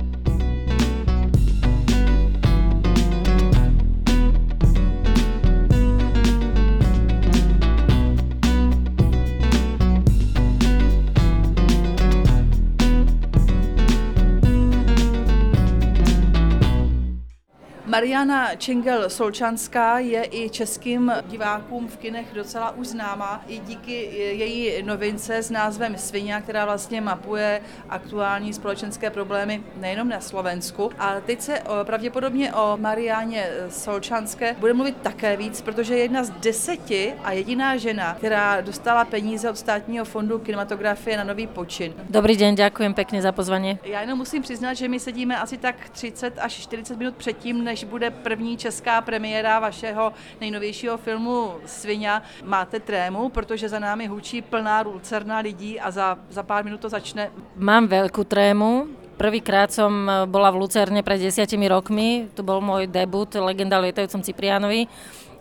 Mariana 18.04 18.56
Čengel 18.56 19.10
Solčanská 19.10 20.00
je 20.00 20.28
i 20.32 20.50
českým 20.50 21.12
divákům 21.28 21.88
v 21.88 21.98
kinech 21.98 22.26
docela 22.34 22.72
už 22.72 22.88
známá 22.88 23.44
i 23.48 23.60
díky 23.60 23.94
její 24.16 24.84
novince 24.84 25.38
s 25.38 25.50
názvem 25.52 25.98
Svině, 25.98 26.42
která 26.44 26.66
vlastně 26.66 27.02
mapuje 27.02 27.62
aktuální 27.90 28.54
společenské 28.54 29.10
problémy 29.10 29.64
nejenom 29.76 30.10
na 30.10 30.20
Slovensku. 30.20 30.92
A 31.00 31.16
teď 31.26 31.42
se 31.42 31.62
pravděpodobně 31.84 32.54
o 32.54 32.78
Mariáně 32.78 33.50
Solčanské 33.70 34.56
bude 34.60 34.74
mluvit 34.74 34.98
také 35.02 35.38
víc, 35.38 35.62
protože 35.62 35.96
je 35.96 36.02
jedna 36.02 36.24
z 36.24 36.30
deseti 36.30 37.14
a 37.24 37.32
jediná 37.32 37.78
žena, 37.78 38.14
která 38.14 38.62
dostala 38.62 39.06
peníze 39.06 39.50
od 39.50 39.58
státního 39.58 40.06
fondu 40.06 40.40
kinematografie 40.40 41.18
na 41.18 41.24
nový 41.24 41.48
počin. 41.48 41.94
Dobrý 42.10 42.38
den, 42.38 42.56
děkuji 42.56 42.94
pěkně 42.94 43.22
za 43.22 43.32
pozvání. 43.32 43.80
Já 43.84 44.02
jenom 44.02 44.18
musím 44.18 44.42
přiznat, 44.42 44.74
že 44.74 44.88
my 44.88 45.00
sedíme 45.00 45.40
asi 45.40 45.58
tak 45.58 45.90
30 45.90 46.40
až 46.40 46.54
40 46.54 46.98
minut 46.98 47.16
předtím, 47.16 47.64
než 47.64 47.84
bude 47.94 48.10
první 48.10 48.58
česká 48.58 49.02
premiéra 49.02 49.60
vašeho 49.60 50.14
nejnovějšího 50.42 50.98
filmu 50.98 51.62
Svině. 51.66 52.22
Máte 52.44 52.80
trému, 52.80 53.30
protože 53.30 53.70
za 53.70 53.80
námi 53.80 54.08
hučí 54.10 54.42
plná 54.42 54.82
lucerna 54.82 55.40
lidí 55.40 55.80
a 55.80 55.92
za, 55.92 56.18
za 56.30 56.44
pár 56.44 56.66
minut 56.66 56.82
to 56.82 56.90
začne. 56.90 57.30
Mám 57.56 57.88
velkou 57.88 58.24
trému, 58.24 58.88
Prvýkrát 59.14 59.70
som 59.70 60.10
bola 60.26 60.50
v 60.50 60.66
Lucerne 60.66 61.06
pred 61.06 61.22
desiatimi 61.22 61.70
rokmi, 61.70 62.34
to 62.34 62.42
bol 62.42 62.58
môj 62.58 62.90
debut 62.90 63.30
Legenda 63.30 63.78
lietajúcom 63.78 64.26
Ciprianovi 64.26 64.90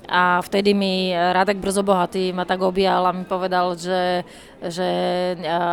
a 0.08 0.42
vtedy 0.42 0.74
mi 0.74 1.14
Radek 1.32 1.56
Brzo 1.56 1.82
Bohatý 1.82 2.32
ma 2.32 2.44
tak 2.44 2.60
objal 2.60 3.06
a 3.06 3.12
mi 3.12 3.24
povedal, 3.24 3.76
že, 3.78 4.24
že 4.62 4.88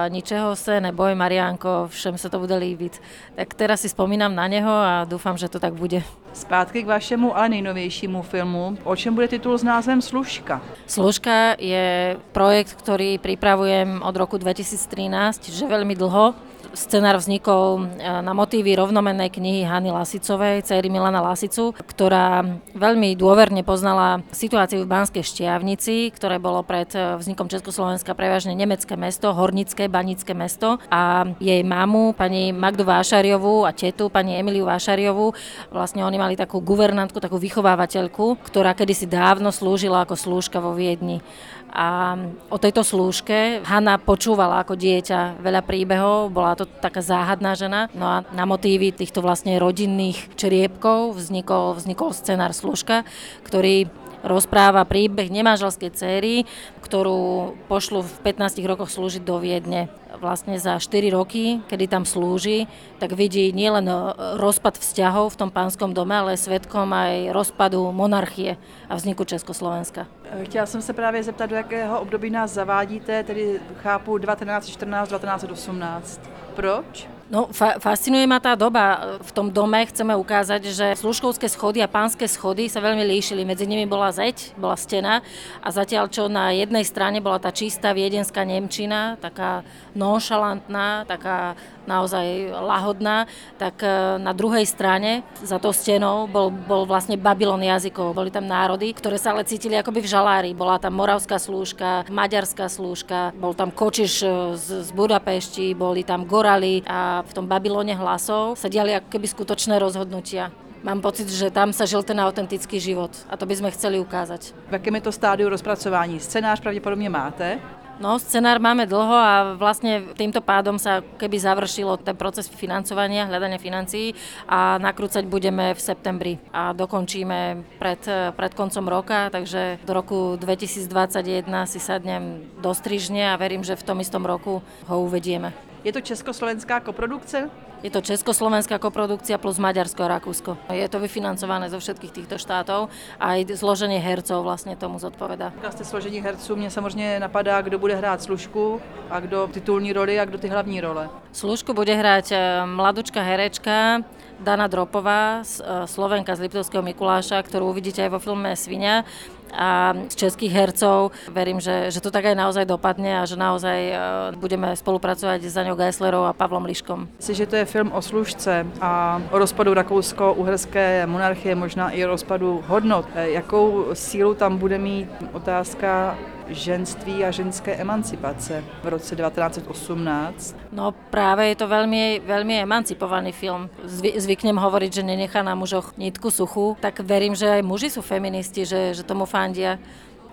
ničeho 0.10 0.56
se 0.56 0.82
neboj 0.82 1.16
Mariánko, 1.16 1.88
všem 1.88 2.18
se 2.18 2.30
to 2.30 2.40
bude 2.40 2.56
líbit. 2.56 3.02
Tak 3.36 3.54
teraz 3.54 3.82
si 3.82 3.90
spomínam 3.90 4.36
na 4.36 4.48
něho 4.48 4.72
a 4.72 5.06
doufám, 5.10 5.38
že 5.38 5.50
to 5.50 5.60
tak 5.60 5.74
bude. 5.74 6.04
Zpátky 6.34 6.84
k 6.84 6.88
vašemu 6.88 7.38
ale 7.38 7.50
nejnovějšímu 7.50 8.22
filmu. 8.22 8.78
O 8.84 8.96
čem 8.96 9.16
bude 9.16 9.28
titul 9.28 9.58
s 9.58 9.64
názvem 9.64 10.02
Služka? 10.02 10.62
Služka 10.88 11.56
je 11.60 12.18
projekt, 12.32 12.78
ktorý 12.78 13.18
pripravujem 13.18 14.02
od 14.06 14.16
roku 14.16 14.38
2013, 14.38 15.50
že 15.50 15.66
veľmi 15.66 15.98
dlho. 15.98 16.49
Scenár 16.76 17.18
vznikol 17.18 17.82
e, 17.82 18.08
na 18.22 18.32
motívy 18.38 18.78
rovnomennej 18.78 19.34
knihy 19.34 19.66
Hany 19.66 19.90
Lasicovej, 19.90 20.62
céry 20.64 20.88
Milana 20.88 21.20
Lasicu, 21.20 21.74
ktorá 21.74 22.46
veľmi 22.78 23.18
dôverne 23.18 23.66
poznala 23.66 24.22
situáciu 24.30 24.86
v 24.86 24.92
Banskej 24.92 25.26
Štiavnici, 25.26 26.14
ktoré 26.14 26.38
bolo 26.38 26.62
pred 26.62 26.88
e, 26.94 27.18
vznikom 27.18 27.50
Československa 27.50 28.14
prevažne 28.14 28.54
nemecké 28.54 28.94
mesto, 28.94 29.34
hornické, 29.34 29.90
banické 29.90 30.38
mesto 30.38 30.78
a 30.94 31.26
jej 31.42 31.66
mamu, 31.66 32.14
pani 32.14 32.54
Magdu 32.54 32.86
Vášariovú 32.86 33.66
a 33.66 33.74
tetu, 33.74 34.14
pani 34.14 34.38
Emiliu 34.38 34.70
Vášariovú, 34.70 35.34
vlastne 35.74 36.06
oni 36.06 36.22
mali 36.22 36.38
takú 36.38 36.62
guvernantku, 36.62 37.18
takú 37.18 37.42
vychovávateľku, 37.42 38.46
ktorá 38.46 38.78
kedysi 38.78 39.10
dávno 39.10 39.50
slúžila 39.50 40.06
ako 40.06 40.14
slúžka 40.14 40.62
vo 40.62 40.78
Viedni. 40.78 41.20
A 41.70 42.18
o 42.50 42.58
tejto 42.58 42.82
slúžke 42.82 43.62
Hanna 43.62 44.02
počúvala 44.02 44.66
ako 44.66 44.74
dieťa 44.74 45.38
veľa 45.38 45.62
príbehov, 45.62 46.34
bola 46.34 46.58
to 46.58 46.66
taká 46.66 47.00
záhadná 47.06 47.54
žena. 47.54 47.88
No 47.94 48.10
a 48.10 48.18
na 48.34 48.50
motívy 48.50 48.90
týchto 48.90 49.22
vlastne 49.22 49.56
rodinných 49.62 50.34
čriepkov 50.34 51.14
vznikol, 51.14 51.78
vznikol 51.78 52.10
scenár 52.12 52.58
Slúžka, 52.58 53.06
ktorý 53.46 53.86
rozpráva 54.24 54.84
príbeh 54.84 55.32
nemáželskej 55.32 55.92
céry, 55.96 56.36
ktorú 56.84 57.54
pošlu 57.72 58.04
v 58.04 58.14
15 58.36 58.60
rokoch 58.66 58.90
slúžiť 58.92 59.24
do 59.24 59.40
Viedne. 59.40 59.88
Vlastne 60.20 60.58
za 60.60 60.76
4 60.82 61.16
roky, 61.16 61.62
kedy 61.70 61.86
tam 61.88 62.04
slúži, 62.04 62.68
tak 63.00 63.16
vidí 63.16 63.54
nielen 63.56 63.88
rozpad 64.36 64.76
vzťahov 64.82 65.32
v 65.32 65.40
tom 65.40 65.50
pánskom 65.54 65.94
dome, 65.94 66.18
ale 66.18 66.36
svetkom 66.36 66.92
aj 66.92 67.32
rozpadu 67.32 67.94
monarchie 67.96 68.58
a 68.90 68.98
vzniku 68.98 69.24
Československa. 69.24 70.08
Chtěla 70.44 70.66
jsem 70.66 70.82
se 70.82 70.94
právě 70.94 71.24
zeptat, 71.24 71.50
do 71.50 71.56
jakého 71.56 72.00
období 72.00 72.30
nás 72.30 72.52
zavádíte, 72.52 73.24
tedy 73.24 73.60
chápu 73.82 74.18
1914, 74.18 75.08
1918. 75.10 76.22
Proč? 76.56 77.19
No, 77.30 77.46
fa- 77.54 77.78
fascinuje 77.78 78.26
ma 78.26 78.42
tá 78.42 78.58
doba. 78.58 79.22
V 79.22 79.30
tom 79.30 79.54
dome 79.54 79.86
chceme 79.86 80.18
ukázať, 80.18 80.74
že 80.74 80.98
služkovské 80.98 81.46
schody 81.46 81.78
a 81.78 81.86
pánske 81.86 82.26
schody 82.26 82.66
sa 82.66 82.82
veľmi 82.82 83.06
líšili. 83.06 83.46
Medzi 83.46 83.70
nimi 83.70 83.86
bola 83.86 84.10
zeď, 84.10 84.58
bola 84.58 84.74
stena 84.74 85.22
a 85.62 85.70
zatiaľ 85.70 86.10
čo 86.10 86.26
na 86.26 86.50
jednej 86.58 86.82
strane 86.82 87.22
bola 87.22 87.38
tá 87.38 87.54
čistá 87.54 87.94
viedenská 87.94 88.42
Nemčina, 88.42 89.14
taká 89.22 89.62
nonšalantná, 89.94 91.06
taká 91.06 91.54
naozaj 91.90 92.54
lahodná, 92.54 93.26
tak 93.58 93.82
e, 93.82 94.22
na 94.22 94.30
druhej 94.38 94.70
strane 94.70 95.26
za 95.42 95.58
tou 95.58 95.74
stenou 95.74 96.30
bol, 96.30 96.54
bol 96.54 96.86
vlastne 96.86 97.18
Babylon 97.18 97.66
jazykov. 97.66 98.14
Boli 98.14 98.30
tam 98.30 98.46
národy, 98.46 98.94
ktoré 98.94 99.18
sa 99.18 99.34
ale 99.34 99.50
cítili 99.50 99.74
akoby 99.74 100.06
v 100.06 100.12
žalári. 100.14 100.52
Bola 100.54 100.78
tam 100.78 100.94
moravská 100.94 101.42
slúžka, 101.42 102.06
maďarská 102.14 102.70
slúžka, 102.70 103.34
bol 103.34 103.58
tam 103.58 103.74
Kočiš 103.74 104.14
e, 104.22 104.30
z, 104.54 104.86
z 104.86 104.90
Budapešti, 104.94 105.74
boli 105.74 106.06
tam 106.06 106.30
Gorali 106.30 106.86
a 106.86 107.26
v 107.26 107.32
tom 107.34 107.50
Babylone 107.50 107.98
hlasov 107.98 108.54
sa 108.54 108.70
diali 108.70 108.94
ako 108.94 109.10
keby 109.10 109.26
skutočné 109.26 109.82
rozhodnutia. 109.82 110.54
Mám 110.80 111.04
pocit, 111.04 111.28
že 111.28 111.52
tam 111.52 111.76
sa 111.76 111.84
žil 111.84 112.08
ten 112.08 112.16
autentický 112.24 112.80
život 112.80 113.12
a 113.28 113.36
to 113.36 113.44
by 113.44 113.52
sme 113.52 113.70
chceli 113.76 114.00
ukázať. 114.00 114.56
V 114.72 114.74
jakém 114.80 114.96
je 114.96 115.02
to 115.02 115.12
stádiu 115.12 115.50
rozpracování? 115.50 116.20
Scénář 116.20 116.60
pravděpodobně 116.60 117.10
máte? 117.10 117.60
No, 118.00 118.16
scenár 118.16 118.64
máme 118.64 118.88
dlho 118.88 119.12
a 119.12 119.60
vlastne 119.60 120.16
týmto 120.16 120.40
pádom 120.40 120.80
sa 120.80 121.04
keby 121.20 121.36
završilo 121.36 122.00
ten 122.00 122.16
proces 122.16 122.48
financovania, 122.48 123.28
hľadania 123.28 123.60
financií 123.60 124.16
a 124.48 124.80
nakrúcať 124.80 125.28
budeme 125.28 125.76
v 125.76 125.82
septembri 125.84 126.34
a 126.56 126.72
dokončíme 126.72 127.60
pred, 127.76 128.00
pred 128.40 128.52
koncom 128.56 128.88
roka, 128.88 129.28
takže 129.28 129.84
do 129.84 129.92
roku 129.92 130.40
2021 130.40 131.44
si 131.68 131.80
sadnem 131.84 132.48
do 132.64 132.72
strižne 132.72 133.36
a 133.36 133.40
verím, 133.40 133.68
že 133.68 133.76
v 133.76 133.84
tom 133.84 134.00
istom 134.00 134.24
roku 134.24 134.64
ho 134.64 134.96
uvedieme. 135.04 135.52
Je 135.84 135.92
to 135.92 136.00
československá 136.00 136.80
koprodukce? 136.80 137.52
Je 137.80 137.88
to 137.88 138.04
československá 138.04 138.76
koprodukcia 138.76 139.40
plus 139.40 139.56
Maďarsko 139.56 140.04
a 140.04 140.20
Rakúsko. 140.20 140.60
Je 140.68 140.84
to 140.92 141.00
vyfinancované 141.00 141.72
zo 141.72 141.80
všetkých 141.80 142.12
týchto 142.12 142.36
štátov 142.36 142.92
a 143.16 143.26
aj 143.40 143.56
zloženie 143.56 144.04
hercov 144.04 144.44
vlastne 144.44 144.76
tomu 144.76 145.00
zodpoveda. 145.00 145.56
Říkala 145.56 145.72
jste 145.72 145.86
složení 145.86 146.20
herců, 146.20 146.56
mě 146.56 146.72
samozřejmě 146.72 147.20
napadá, 147.20 147.62
kdo 147.62 147.80
bude 147.80 147.96
hrát 147.96 148.22
služku 148.22 148.82
a 149.10 149.20
kdo 149.20 149.48
titulní 149.48 149.94
roli 149.94 150.20
a 150.20 150.26
kdo 150.26 150.38
ty 150.38 150.48
hlavní 150.48 150.82
role. 150.82 151.10
Služku 151.32 151.74
bude 151.74 151.96
hrať 151.96 152.32
eh, 152.32 152.66
mladučka 152.66 153.22
herečka 153.22 154.04
Dana 154.40 154.68
Dropová, 154.68 155.44
eh, 155.44 155.88
Slovenka 155.88 156.36
z 156.36 156.40
Liptovského 156.40 156.84
Mikuláša, 156.84 157.40
ktorú 157.44 157.72
uvidíte 157.72 158.04
aj 158.04 158.12
vo 158.12 158.20
filme 158.20 158.56
Svinia 158.60 159.08
a 159.54 159.94
z 160.10 160.16
českých 160.16 160.54
hercov. 160.54 161.12
Verím, 161.32 161.60
že, 161.60 161.92
že 161.92 162.02
to 162.02 162.12
tak 162.12 162.26
aj 162.26 162.36
naozaj 162.36 162.66
dopadne 162.66 163.22
a 163.22 163.24
že 163.26 163.36
naozaj 163.36 163.80
eh, 163.90 163.98
budeme 164.38 164.76
spolupracovať 164.76 165.40
s 165.46 165.58
Aňou 165.58 165.76
Geislerovou 165.76 166.28
a 166.30 166.34
Pavlom 166.34 166.66
Liškom. 166.66 167.08
Myslím, 167.18 167.36
že 167.36 167.50
to 167.50 167.56
je 167.56 167.66
film 167.66 167.92
o 167.92 168.02
služce 168.02 168.66
a 168.82 169.22
o 169.32 169.38
rozpadu 169.38 169.74
rakousko-uherské 169.74 171.06
monarchie, 171.06 171.56
možná 171.56 171.92
i 171.92 172.06
o 172.06 172.08
rozpadu 172.08 172.64
hodnot. 172.68 173.06
Jakou 173.16 173.94
sílu 173.94 174.34
tam 174.34 174.58
bude 174.58 174.78
mít 174.78 175.10
otázka 175.34 176.18
ženství 176.50 177.24
a 177.24 177.32
ženské 177.32 177.76
emancipace 177.78 178.64
v 178.84 178.88
roce 178.88 179.16
1918. 179.16 180.74
No 180.74 180.92
práve 180.92 181.50
je 181.50 181.56
to 181.56 181.68
veľmi, 181.70 182.26
veľmi 182.26 182.56
emancipovaný 182.66 183.32
film. 183.32 183.70
Zvy, 183.86 184.18
zvyknem 184.18 184.58
hovoriť, 184.58 184.92
že 185.02 185.04
nenechá 185.06 185.46
na 185.46 185.54
mužoch 185.54 185.94
nitku 185.98 186.34
suchú, 186.34 186.76
tak 186.82 187.00
verím, 187.06 187.38
že 187.38 187.60
aj 187.60 187.62
muži 187.62 187.90
sú 187.94 188.02
feministi, 188.02 188.66
že, 188.66 188.98
že 188.98 189.04
tomu 189.06 189.30
fandia. 189.30 189.78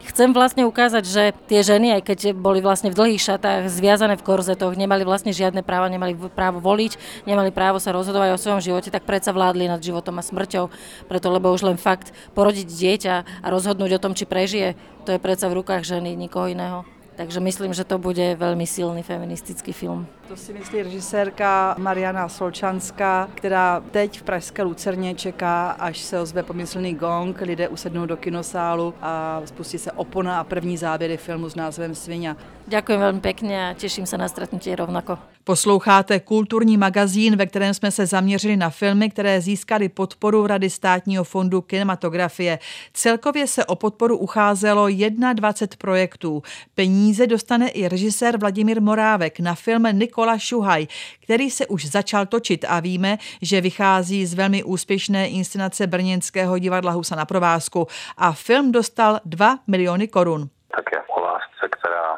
Chcem 0.06 0.30
vlastne 0.30 0.62
ukázať, 0.62 1.04
že 1.04 1.22
tie 1.50 1.60
ženy, 1.66 1.98
aj 1.98 2.02
keď 2.06 2.18
boli 2.32 2.62
vlastne 2.62 2.94
v 2.94 2.96
dlhých 2.96 3.26
šatách, 3.26 3.66
zviazané 3.66 4.14
v 4.14 4.22
korzetoch, 4.22 4.78
nemali 4.78 5.02
vlastne 5.02 5.34
žiadne 5.34 5.66
práva, 5.66 5.90
nemali 5.90 6.14
právo 6.30 6.62
voliť, 6.62 7.24
nemali 7.26 7.50
právo 7.50 7.82
sa 7.82 7.90
rozhodovať 7.90 8.32
o 8.32 8.40
svojom 8.40 8.62
živote, 8.62 8.94
tak 8.94 9.02
predsa 9.02 9.34
vládli 9.34 9.66
nad 9.66 9.82
životom 9.82 10.14
a 10.16 10.22
smrťou. 10.22 10.70
Preto, 11.10 11.26
lebo 11.28 11.50
už 11.50 11.66
len 11.66 11.76
fakt 11.76 12.14
porodiť 12.38 12.66
dieťa 12.70 13.14
a 13.42 13.46
rozhodnúť 13.50 13.98
o 13.98 14.02
tom, 14.02 14.14
či 14.14 14.30
prežije, 14.30 14.78
to 15.02 15.12
je 15.12 15.20
predsa 15.20 15.50
v 15.50 15.58
rukách 15.58 15.82
ženy, 15.82 16.14
nikoho 16.14 16.48
iného. 16.48 16.86
Takže 17.18 17.42
myslím, 17.42 17.74
že 17.74 17.82
to 17.82 17.98
bude 17.98 18.38
veľmi 18.38 18.64
silný 18.64 19.02
feministický 19.02 19.74
film. 19.74 20.06
To 20.28 20.36
si 20.36 20.52
myslí 20.52 20.82
režisérka 20.82 21.74
Mariana 21.78 22.28
Solčanská, 22.28 23.28
která 23.34 23.82
teď 23.90 24.20
v 24.20 24.22
Pražské 24.22 24.62
Lucerně 24.62 25.14
čeká, 25.14 25.70
až 25.70 25.98
se 25.98 26.20
ozve 26.20 26.42
pomyslný 26.42 26.94
gong, 26.94 27.40
lidé 27.40 27.68
usednou 27.68 28.06
do 28.06 28.16
kinosálu 28.16 28.94
a 29.02 29.42
spustí 29.44 29.78
se 29.78 29.92
opona 29.92 30.40
a 30.40 30.44
první 30.44 30.76
záběry 30.76 31.16
filmu 31.16 31.48
s 31.48 31.54
názvem 31.54 31.94
Svinia. 31.94 32.36
Ďakujem 32.66 32.98
veľmi 32.98 33.22
pekne 33.22 33.54
a 33.54 33.78
teším 33.78 34.10
sa 34.10 34.18
na 34.18 34.26
stretnutie 34.26 34.74
rovnako. 34.74 35.22
Posloucháte 35.46 36.20
kulturní 36.20 36.76
magazín, 36.76 37.36
ve 37.36 37.46
kterém 37.46 37.74
jsme 37.74 37.90
se 37.90 38.06
zaměřili 38.06 38.56
na 38.56 38.70
filmy, 38.70 39.10
které 39.10 39.40
získaly 39.40 39.88
podporu 39.88 40.46
Rady 40.46 40.70
státního 40.70 41.24
fondu 41.24 41.60
kinematografie. 41.60 42.58
Celkově 42.92 43.46
se 43.46 43.64
o 43.64 43.74
podporu 43.74 44.18
ucházelo 44.18 44.88
21 44.88 45.76
projektů. 45.78 46.42
Peníze 46.74 47.26
dostane 47.26 47.68
i 47.68 47.88
režisér 47.88 48.38
Vladimír 48.38 48.82
Morávek 48.82 49.40
na 49.40 49.54
film 49.54 49.82
Nikola 50.16 50.38
Šuhaj, 50.38 50.86
který 51.22 51.50
se 51.50 51.66
už 51.66 51.84
začal 51.86 52.26
točit 52.26 52.64
a 52.68 52.80
víme, 52.80 53.16
že 53.42 53.60
vychází 53.60 54.26
z 54.26 54.34
velmi 54.34 54.64
úspěšné 54.64 55.28
inscenace 55.28 55.86
brněnského 55.86 56.58
divadla 56.58 56.92
Husa 56.92 57.16
na 57.16 57.24
provázku 57.24 57.86
a 58.16 58.32
film 58.32 58.72
dostal 58.72 59.20
2 59.24 59.58
miliony 59.66 60.08
korun. 60.08 60.48
Také 60.76 61.02
o 61.08 61.20
lásce, 61.20 61.68
která 61.70 62.16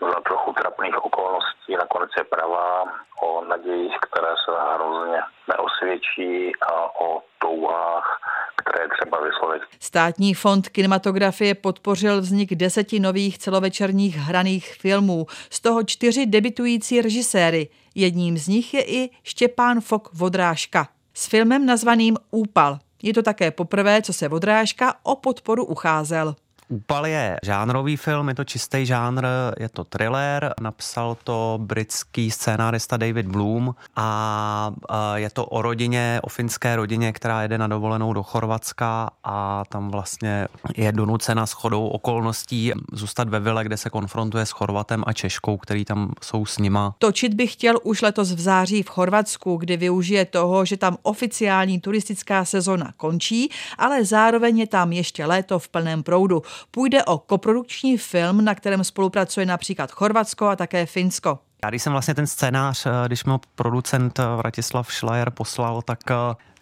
za 0.00 0.20
trochu 0.20 0.52
trapných 0.52 1.04
okolností 1.04 1.72
nakonec 1.78 2.10
je 2.18 2.24
pravá, 2.24 2.84
o 3.22 3.44
nadějích, 3.44 3.96
které 4.00 4.32
se 4.44 4.52
hrozně 4.74 5.20
neosvědčí 5.48 6.52
a 6.56 7.00
o 7.00 7.22
touhách, 7.38 8.20
které 8.68 8.88
třeba 8.88 9.24
vyslovit. 9.24 9.62
Státní 9.80 10.34
fond 10.34 10.68
kinematografie 10.68 11.54
podpořil 11.54 12.20
vznik 12.20 12.54
deseti 12.54 13.00
nových 13.00 13.38
celovečerních 13.38 14.16
hraných 14.16 14.74
filmů, 14.74 15.26
z 15.50 15.60
toho 15.60 15.82
čtyři 15.84 16.26
debitující 16.26 17.02
režiséry. 17.02 17.68
Jedním 17.94 18.38
z 18.38 18.48
nich 18.48 18.74
je 18.74 18.82
i 18.82 19.10
Štěpán 19.22 19.80
Fok 19.80 20.10
Vodrážka 20.12 20.88
s 21.14 21.26
filmem 21.26 21.66
nazvaným 21.66 22.16
Úpal. 22.30 22.78
Je 23.02 23.14
to 23.14 23.22
také 23.22 23.50
poprvé, 23.50 24.02
co 24.02 24.12
se 24.12 24.28
Vodrážka 24.28 24.94
o 25.02 25.16
podporu 25.16 25.64
ucházel. 25.64 26.34
Úpal 26.68 27.06
je 27.06 27.36
žánrový 27.42 27.96
film, 27.96 28.28
je 28.28 28.34
to 28.34 28.44
čistý 28.44 28.86
žánr, 28.86 29.26
je 29.60 29.68
to 29.68 29.84
thriller, 29.84 30.54
napsal 30.60 31.16
to 31.24 31.58
britský 31.62 32.30
scénárista 32.30 32.96
David 32.96 33.26
Bloom 33.26 33.74
a 33.96 34.72
je 35.14 35.30
to 35.30 35.46
o 35.46 35.62
rodině, 35.62 36.20
o 36.22 36.28
finské 36.28 36.76
rodině, 36.76 37.12
která 37.12 37.42
jede 37.42 37.58
na 37.58 37.66
dovolenou 37.66 38.12
do 38.12 38.22
Chorvatska 38.22 39.10
a 39.24 39.64
tam 39.68 39.90
vlastně 39.90 40.48
je 40.76 40.92
donucena 40.92 41.46
shodou 41.46 41.88
okolností 41.88 42.72
zůstat 42.92 43.28
ve 43.28 43.40
vile, 43.40 43.64
kde 43.64 43.76
se 43.76 43.90
konfrontuje 43.90 44.46
s 44.46 44.50
Chorvatem 44.50 45.04
a 45.06 45.12
Češkou, 45.12 45.56
který 45.56 45.84
tam 45.84 46.12
jsou 46.22 46.46
s 46.46 46.58
nima. 46.58 46.94
Točit 46.98 47.34
bych 47.34 47.52
chtěl 47.52 47.78
už 47.82 48.02
letos 48.02 48.32
v 48.32 48.40
září 48.40 48.82
v 48.82 48.88
Chorvatsku, 48.88 49.56
kdy 49.56 49.76
využije 49.76 50.24
toho, 50.24 50.64
že 50.64 50.76
tam 50.76 50.96
oficiální 51.02 51.80
turistická 51.80 52.44
sezona 52.44 52.92
končí, 52.96 53.50
ale 53.78 54.04
zároveň 54.04 54.58
je 54.58 54.66
tam 54.66 54.92
ještě 54.92 55.26
léto 55.26 55.58
v 55.58 55.68
plném 55.68 56.02
proudu. 56.02 56.42
Půjde 56.70 57.04
o 57.04 57.18
koprodukční 57.18 57.98
film, 57.98 58.44
na 58.44 58.54
kterém 58.54 58.84
spolupracuje 58.84 59.46
například 59.46 59.90
Chorvatsko 59.90 60.46
a 60.46 60.56
také 60.56 60.86
Finsko. 60.86 61.38
Já 61.64 61.70
když 61.70 61.82
jsem 61.82 61.92
vlastně 61.92 62.14
ten 62.14 62.26
scénář, 62.26 62.86
eh, 62.86 62.90
když 63.06 63.24
mi 63.24 63.32
producent 63.54 64.18
eh, 64.18 64.22
Vratislav 64.36 64.92
Schleier 64.92 65.30
poslal, 65.30 65.82
tak 65.82 65.98
eh, 66.10 66.14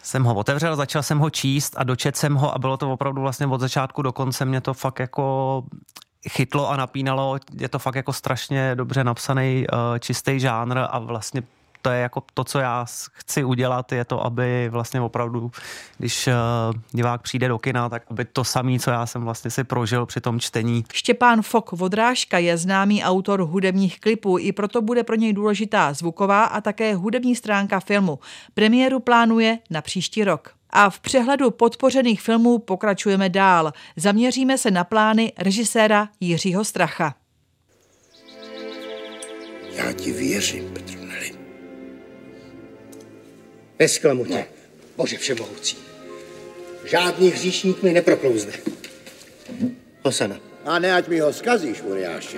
jsem 0.03 0.23
ho 0.23 0.35
otevřel, 0.35 0.75
začal 0.75 1.03
jsem 1.03 1.19
ho 1.19 1.29
číst 1.29 1.75
a 1.77 1.83
dočet 1.83 2.17
jsem 2.17 2.35
ho 2.35 2.55
a 2.55 2.59
bylo 2.59 2.77
to 2.77 2.93
opravdu 2.93 3.21
vlastně 3.21 3.47
od 3.47 3.61
začátku 3.61 4.01
do 4.01 4.11
konce 4.11 4.45
mě 4.45 4.61
to 4.61 4.73
fakt 4.73 4.99
jako 4.99 5.63
chytlo 6.29 6.69
a 6.69 6.77
napínalo. 6.77 7.39
Je 7.59 7.69
to 7.69 7.79
fakt 7.79 7.95
jako 7.95 8.13
strašně 8.13 8.75
dobře 8.75 9.03
napsaný 9.03 9.65
čistý 9.99 10.39
žánr 10.39 10.77
a 10.89 10.99
vlastně 10.99 11.43
to 11.83 11.89
je 11.89 12.01
jako 12.01 12.23
to, 12.33 12.43
co 12.43 12.59
já 12.59 12.85
chci 13.13 13.43
udělat, 13.43 13.91
je 13.91 14.05
to, 14.05 14.25
aby 14.25 14.69
vlastně 14.69 15.01
opravdu, 15.01 15.51
když 15.97 16.27
eh, 16.27 16.33
divák 16.91 17.21
přijde 17.21 17.47
do 17.47 17.59
kina, 17.59 17.89
tak 17.89 18.03
aby 18.09 18.25
to 18.25 18.43
samé, 18.43 18.79
co 18.79 18.91
já 18.91 19.05
jsem 19.05 19.23
vlastně 19.23 19.51
si 19.51 19.63
prožil 19.63 20.05
při 20.05 20.21
tom 20.21 20.39
čtení. 20.39 20.83
Štěpán 20.93 21.41
Fok 21.41 21.71
Vodrážka 21.71 22.37
je 22.37 22.57
známý 22.57 23.03
autor 23.03 23.41
hudebních 23.41 23.99
klipů, 23.99 24.37
i 24.37 24.51
proto 24.51 24.81
bude 24.81 25.03
pro 25.03 25.15
něj 25.15 25.33
důležitá 25.33 25.93
zvuková 25.93 26.43
a 26.43 26.61
také 26.61 26.95
hudební 26.95 27.35
stránka 27.35 27.79
filmu. 27.79 28.19
Premiéru 28.53 28.99
plánuje 28.99 29.59
na 29.69 29.81
příští 29.81 30.23
rok. 30.23 30.53
A 30.69 30.89
v 30.89 30.99
přehledu 30.99 31.51
podpořených 31.51 32.21
filmů 32.21 32.59
pokračujeme 32.59 33.29
dál. 33.29 33.73
Zaměříme 33.95 34.57
se 34.57 34.71
na 34.71 34.83
plány 34.83 35.33
režiséra 35.37 36.09
Jiřího 36.19 36.65
Stracha. 36.65 37.15
Já 39.75 39.91
ti 39.91 40.11
věřím, 40.11 40.69
Petru. 40.73 41.02
Nesklamu 43.79 44.25
tě. 44.25 44.33
Ne. 44.33 44.47
Bože 44.95 45.17
všemohoucí. 45.17 45.77
Žádný 46.85 47.29
hříšník 47.29 47.83
mi 47.83 47.93
neproklouzne. 47.93 48.53
Hosana. 50.03 50.39
A 50.65 50.79
ne, 50.79 50.93
ať 50.93 51.07
mi 51.07 51.19
ho 51.19 51.33
zkazíš, 51.33 51.81
Uriáši. 51.81 52.37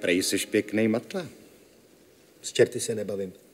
Prej 0.00 0.22
jsi 0.22 0.38
pěkný 0.38 0.88
matla. 0.88 1.26
S 2.42 2.52
čerty 2.52 2.80
se 2.80 2.94
nebavím. 2.94 3.45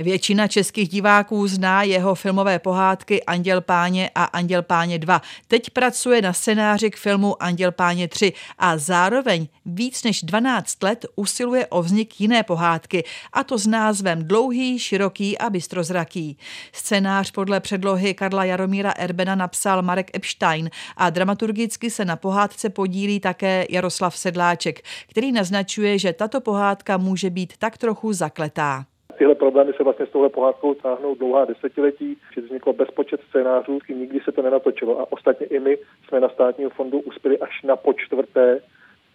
Většina 0.00 0.48
českých 0.48 0.88
diváků 0.88 1.46
zná 1.46 1.82
jeho 1.82 2.14
filmové 2.14 2.58
pohádky 2.58 3.24
Anděl 3.24 3.60
páně 3.60 4.10
a 4.14 4.24
Anděl 4.24 4.62
páně 4.62 4.98
2. 4.98 5.22
Teď 5.48 5.70
pracuje 5.70 6.22
na 6.22 6.32
scénáři 6.32 6.90
k 6.90 6.96
filmu 6.96 7.42
Anděl 7.42 7.72
páně 7.72 8.08
3 8.08 8.32
a 8.58 8.78
zároveň 8.78 9.48
víc 9.66 10.02
než 10.02 10.22
12 10.22 10.82
let 10.82 11.06
usiluje 11.16 11.66
o 11.66 11.82
vznik 11.82 12.20
jiné 12.20 12.42
pohádky, 12.42 13.04
a 13.32 13.44
to 13.44 13.58
s 13.58 13.66
názvem 13.66 14.24
Dlouhý, 14.24 14.78
široký 14.78 15.38
a 15.38 15.50
bystrozraký. 15.50 16.38
Scénář 16.72 17.30
podle 17.30 17.60
předlohy 17.60 18.14
Karla 18.14 18.44
Jaromíra 18.44 18.90
Erbena 18.90 19.34
napsal 19.34 19.82
Marek 19.82 20.16
Epstein 20.16 20.70
a 20.96 21.10
dramaturgicky 21.10 21.90
se 21.90 22.04
na 22.04 22.16
pohádce 22.16 22.70
podílí 22.70 23.20
také 23.20 23.66
Jaroslav 23.70 24.16
Sedláček, 24.16 24.84
který 25.06 25.32
naznačuje, 25.32 25.98
že 25.98 26.12
tato 26.12 26.40
pohádka 26.40 26.96
může 26.96 27.30
být 27.30 27.52
tak 27.58 27.78
trochu 27.78 28.12
zakletá. 28.12 28.84
Tyhle 29.20 29.34
problémy 29.34 29.72
se 29.76 29.84
vlastně 29.84 30.06
s 30.06 30.10
touhle 30.10 30.28
pohádkou 30.28 30.74
táhnou 30.74 31.14
dlouhá 31.14 31.44
desetiletí, 31.44 32.16
že 32.34 32.40
vzniklo 32.40 32.72
bezpočet 32.72 33.20
scénářů, 33.28 33.78
nikdy 33.88 34.20
se 34.24 34.32
to 34.32 34.42
nenatočilo 34.42 35.00
a 35.00 35.12
ostatně 35.12 35.46
i 35.46 35.60
my 35.60 35.78
jsme 36.08 36.20
na 36.20 36.28
státním 36.28 36.70
fondu 36.70 37.00
uspěli 37.00 37.38
až 37.38 37.62
na 37.62 37.76
počtvrté 37.76 38.60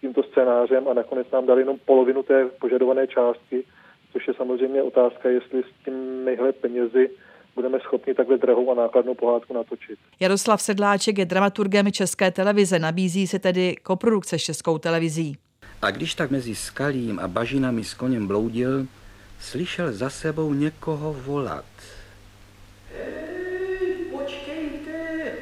tímto 0.00 0.22
scénářem 0.22 0.88
a 0.88 0.94
nakonec 0.94 1.30
nám 1.30 1.46
dali 1.46 1.62
jenom 1.62 1.78
polovinu 1.84 2.22
té 2.22 2.44
požadované 2.60 3.06
částky, 3.06 3.64
což 4.12 4.28
je 4.28 4.34
samozřejmě 4.34 4.82
otázka, 4.82 5.28
jestli 5.28 5.62
s 5.62 5.84
těmihle 5.84 6.52
penězi 6.52 7.10
budeme 7.54 7.80
schopni 7.80 8.14
takhle 8.14 8.38
drahou 8.38 8.70
a 8.70 8.74
nákladnou 8.74 9.14
pohádku 9.14 9.54
natočit. 9.54 9.98
Jaroslav 10.20 10.62
Sedláček 10.62 11.18
je 11.18 11.24
dramaturgem 11.24 11.92
České 11.92 12.30
televize, 12.30 12.78
nabízí 12.78 13.26
se 13.26 13.38
tedy 13.38 13.76
koprodukce 13.82 14.38
s 14.38 14.42
Českou 14.42 14.78
televizí. 14.78 15.36
A 15.82 15.90
když 15.90 16.14
tak 16.14 16.30
mezi 16.30 16.54
skalím 16.54 17.18
a 17.18 17.28
bažinami 17.28 17.84
s 17.84 17.94
koněm 17.94 18.26
bloudil, 18.26 18.86
slyšel 19.40 19.92
za 19.92 20.10
sebou 20.10 20.54
někoho 20.54 21.12
volat. 21.12 21.64
Hej, 22.92 23.96
počkejte, 24.10 25.32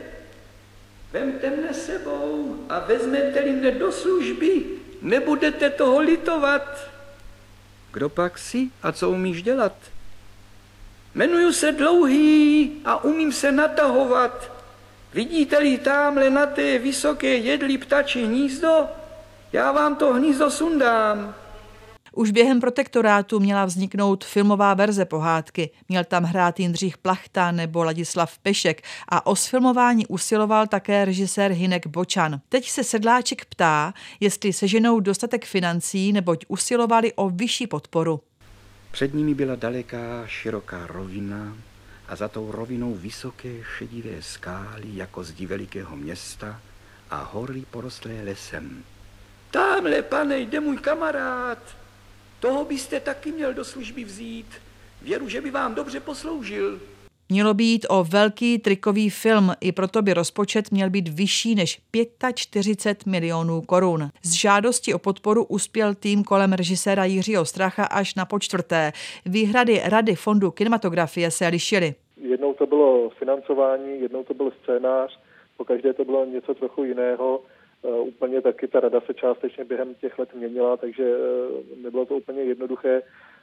vemte 1.13 1.51
mne 1.51 1.75
sebou 1.75 2.57
a 2.69 2.79
vezmete-li 2.79 3.53
mne 3.53 3.71
do 3.71 3.93
služby, 3.93 4.65
nebudete 5.03 5.71
toho 5.71 6.01
litovat. 6.01 6.91
Kdo 7.93 8.09
pak 8.09 8.39
si 8.39 8.71
a 8.83 8.93
co 8.93 9.11
umíš 9.11 9.43
dělat? 9.43 9.77
Jmenuju 11.15 11.53
se 11.53 11.73
Dlouhý 11.73 12.73
a 12.85 13.05
umím 13.05 13.33
se 13.33 13.53
natahovat. 13.53 14.53
Vidíte-li 15.15 15.79
tamhle 15.79 16.31
na 16.31 16.47
té 16.47 16.79
vysoké 16.79 17.37
jedli 17.37 17.79
ptačí 17.79 18.25
hnízdo? 18.25 18.89
Já 19.53 19.73
vám 19.73 19.97
to 19.97 20.13
hnízdo 20.13 20.51
sundám. 20.51 21.35
Už 22.17 22.31
během 22.31 22.61
protektorátu 22.61 23.41
měla 23.41 23.65
vzniknout 23.65 24.25
filmová 24.25 24.75
verze 24.75 25.05
pohádky. 25.05 25.71
Měl 25.89 26.05
tam 26.05 26.25
hrát 26.25 26.61
Jindřich 26.61 26.99
Plachta 26.99 27.51
nebo 27.51 27.85
Ladislav 27.85 28.39
Pešek 28.39 28.83
a 29.09 29.27
o 29.27 29.37
sfilmování 29.37 30.07
usiloval 30.07 30.67
také 30.67 31.05
režisér 31.05 31.53
Hinek 31.53 31.87
Bočan. 31.87 32.41
Teď 32.49 32.71
se 32.71 32.85
Sedláček 32.85 33.45
ptá, 33.45 33.95
jestli 34.21 34.53
seženou 34.53 35.01
dostatek 35.01 35.45
financí, 35.45 36.13
neboť 36.13 36.45
usilovali 36.49 37.13
o 37.13 37.31
vyšší 37.31 37.67
podporu. 37.67 38.21
Před 38.91 39.15
nimi 39.15 39.35
byla 39.35 39.57
daleká, 39.57 40.27
široká 40.27 40.87
rovina 40.87 41.57
a 42.09 42.17
za 42.17 42.29
tou 42.29 42.53
rovinou 42.53 42.95
vysoké 42.95 43.55
šedivé 43.79 44.23
skály 44.23 44.87
jako 44.93 45.25
zdi 45.25 45.47
velikého 45.47 45.97
města 45.97 46.61
a 47.11 47.23
hory 47.33 47.65
porostlé 47.71 48.23
lesem. 48.25 48.85
Tamhle, 49.51 50.03
pane, 50.03 50.39
jde 50.39 50.61
můj 50.61 50.77
kamarád. 50.79 51.84
Toho 52.45 52.65
byste 52.65 53.01
taky 53.01 53.33
měl 53.33 53.55
do 53.55 53.65
služby 53.65 54.05
vzít. 54.05 54.47
Věru, 55.03 55.29
že 55.29 55.41
by 55.41 55.51
vám 55.51 55.75
dobře 55.75 56.01
posloužil. 56.01 56.81
Mělo 57.29 57.55
být 57.55 57.87
o 57.91 58.05
velký 58.05 58.59
trikový 58.59 59.11
film, 59.11 59.53
i 59.61 59.73
proto 59.73 60.03
by 60.03 60.15
rozpočet 60.15 60.71
měl 60.71 60.91
být 60.91 61.09
vyšší 61.09 61.55
než 61.55 61.81
45 62.35 63.13
milionů 63.13 63.61
korun. 63.61 64.09
Z 64.23 64.33
žádosti 64.33 64.95
o 64.95 64.99
podporu 64.99 65.45
uspěl 65.45 65.95
tým 65.95 66.25
kolem 66.25 66.53
režiséra 66.53 67.05
Jiřího 67.05 67.45
Stracha 67.45 67.85
až 67.85 68.15
na 68.15 68.25
počtvrté. 68.25 68.93
Výhrady 69.27 69.83
Rady 69.85 70.15
fondu 70.15 70.51
kinematografie 70.51 71.31
se 71.31 71.49
lišily. 71.49 71.95
Jednou 72.17 72.55
to 72.55 72.67
bylo 72.67 73.11
financování, 73.11 74.01
jednou 74.01 74.25
to 74.25 74.35
byl 74.35 74.53
scénář, 74.63 75.19
po 75.57 75.65
každé 75.65 75.93
to 75.93 76.05
bylo 76.05 76.25
něco 76.25 76.55
trochu 76.55 76.85
jiného. 76.85 77.41
Uh, 77.85 78.09
úplně 78.09 78.41
taky 78.41 78.69
ta 78.69 78.81
rada 78.81 79.01
se 79.01 79.15
částečně 79.15 79.65
během 79.65 79.95
těch 79.95 80.19
let 80.19 80.35
měnila, 80.35 80.77
takže 80.77 81.17
uh, 81.17 81.83
nebylo 81.83 82.07
to 82.07 82.17
úplně 82.17 82.43
jednoduché. 82.43 83.03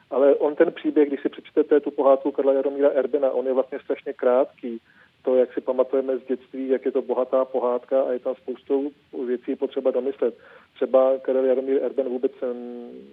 Ale 0.10 0.36
on 0.36 0.56
ten 0.56 0.72
příběh, 0.72 1.08
když 1.08 1.22
si 1.22 1.30
přečtete 1.30 1.80
tu 1.80 1.92
pohádku 1.92 2.32
Karla 2.32 2.54
Jaromíra 2.54 2.90
Erbena, 2.90 3.32
on 3.32 3.48
je 3.48 3.54
vlastně 3.54 3.80
strašně 3.80 4.14
krátký. 4.14 4.82
To, 5.24 5.36
jak 5.36 5.54
si 5.54 5.62
pamatujeme 5.62 6.18
z 6.18 6.28
dětství, 6.28 6.70
jak 6.70 6.86
je 6.86 6.92
to 6.92 7.02
bohatá 7.02 7.46
pohádka 7.46 8.02
a 8.02 8.12
je 8.12 8.20
tam 8.20 8.36
spoustu 8.36 8.92
věcí 9.26 9.56
potřeba 9.56 9.92
domyslet. 9.92 10.38
Třeba 10.76 11.18
Karel 11.22 11.46
Jaromír 11.46 11.84
Erben 11.84 12.10
vůbec 12.10 12.32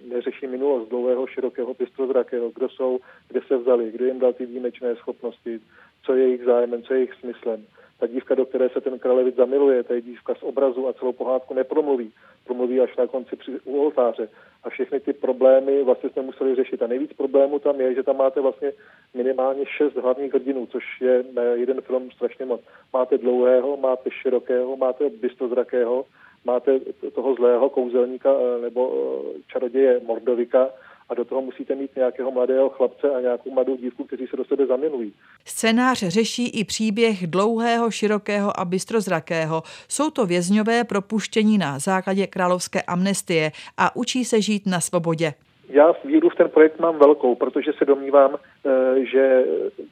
neřeší 0.09 0.47
minulost 0.47 0.88
dlouhého, 0.88 1.27
širokého, 1.27 1.75
bystrozrakého, 1.75 2.51
kdo 2.55 2.69
jsou, 2.69 2.99
kde 3.29 3.41
se 3.47 3.57
vzali, 3.57 3.91
kdo 3.91 4.05
jim 4.05 4.19
dal 4.19 4.33
ty 4.33 4.47
výjimečné 4.47 4.97
schopnosti, 4.97 5.61
co 6.03 6.14
je 6.14 6.23
jejich 6.25 6.45
zájmem, 6.45 6.83
co 6.83 6.95
je 6.95 7.01
jejich 7.01 7.14
smyslem. 7.14 7.67
Ta 8.00 8.06
dívka, 8.06 8.34
do 8.34 8.46
které 8.46 8.68
se 8.68 8.80
ten 8.80 8.98
králevit 8.98 9.37
zamiluje, 9.37 9.82
ta 9.82 9.94
je 9.94 10.02
dívka 10.02 10.34
z 10.34 10.42
obrazu 10.42 10.88
a 10.88 10.92
celou 10.92 11.12
pohádku 11.12 11.54
nepromluví. 11.54 12.12
Promluví 12.44 12.80
až 12.80 12.96
na 12.96 13.06
konci 13.06 13.37
při, 13.37 13.61
u 13.64 13.80
oltáře. 13.80 14.28
A 14.64 14.70
všechny 14.70 15.00
ty 15.00 15.12
problémy 15.12 15.82
vlastně 15.82 16.11
jsme 16.11 16.22
museli 16.22 16.54
řešit. 16.54 16.82
A 16.82 16.87
nejvíc 16.87 17.12
problémů 17.12 17.58
tam 17.58 17.80
je, 17.80 17.94
že 17.94 18.02
tam 18.02 18.16
máte 18.16 18.40
vlastně 18.40 18.72
minimálně 19.14 19.66
šest 19.66 19.96
hlavních 19.96 20.34
hrdinů, 20.34 20.66
což 20.66 20.84
je 21.00 21.24
jeden 21.54 21.80
film 21.80 22.11
strašně 22.11 22.46
moc. 22.46 22.61
Máte 22.92 23.18
dlouhého, 23.18 23.76
máte 23.76 24.11
širokého, 24.11 24.76
máte 24.76 25.11
bystozrakého, 25.11 26.04
máte 26.44 26.80
toho 27.14 27.34
zlého 27.34 27.70
kouzelníka 27.70 28.30
eh, 28.32 28.61
nebo 28.61 28.92
eh, 28.92 29.40
čaroděje 29.52 30.00
Mordovika, 30.06 30.68
a 31.09 31.14
do 31.14 31.25
toho 31.25 31.42
musíte 31.42 31.75
mít 31.75 31.97
nějakého 31.97 32.31
mladého 32.31 32.68
chlapce 32.68 33.11
a 33.11 33.21
nějakou 33.21 33.51
mladou 33.51 33.77
dívku, 33.77 34.05
kteří 34.05 34.27
se 34.27 34.37
do 34.37 34.44
sebe 34.44 34.66
zamilují. 34.66 35.12
Scénář 35.44 35.99
řeší 35.99 36.49
i 36.49 36.64
příběh 36.64 37.27
dlouhého, 37.27 37.90
širokého 37.90 38.61
a 38.61 38.64
bystrozrakého. 38.64 39.62
Jsou 39.88 40.11
to 40.11 40.27
vězňové 40.27 40.85
propuštění 40.85 41.59
na 41.59 41.79
základě 41.79 42.27
královské 42.27 42.83
amnestie 42.83 43.51
a 43.77 43.97
učí 43.97 44.25
se 44.25 44.42
žít 44.42 44.66
na 44.66 44.81
svobodě. 44.81 45.35
Já 45.68 45.92
víru 46.05 46.29
v 46.29 46.35
ten 46.35 46.49
projekt 46.49 46.81
mám 46.81 46.99
velkou, 46.99 47.35
protože 47.35 47.73
se 47.73 47.85
domnívám, 47.85 48.37
eh, 48.37 49.05
že 49.05 49.44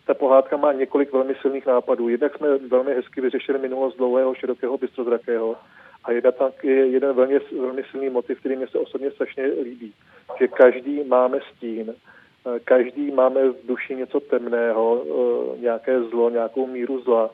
ta 0.06 0.14
pohádka 0.14 0.56
má 0.56 0.72
několik 0.72 1.12
velmi 1.12 1.34
silných 1.40 1.66
nápadů. 1.66 2.08
Jednak 2.08 2.36
jsme 2.36 2.58
velmi 2.58 2.94
hezky 2.94 3.20
vyřešili 3.20 3.58
minulost 3.58 3.96
dlouhého, 3.96 4.34
širokého, 4.34 4.78
bystrozrakého 4.78 5.56
a 6.06 6.12
je 6.12 6.86
jeden 6.86 7.12
velmi, 7.12 7.38
velmi 7.60 7.82
silný 7.90 8.10
motiv, 8.10 8.40
který 8.40 8.56
mě 8.56 8.66
se 8.68 8.78
osobně 8.78 9.10
strašně 9.10 9.44
líbí, 9.62 9.92
že 10.38 10.48
každý 10.48 11.04
máme 11.04 11.38
stín, 11.52 11.94
eh, 11.94 12.60
každý 12.64 13.10
máme 13.10 13.48
v 13.48 13.66
duši 13.66 13.94
něco 13.94 14.20
temného, 14.20 15.02
eh, 15.04 15.60
nějaké 15.60 16.02
zlo, 16.02 16.30
nějakou 16.30 16.66
míru 16.66 17.00
zla 17.00 17.30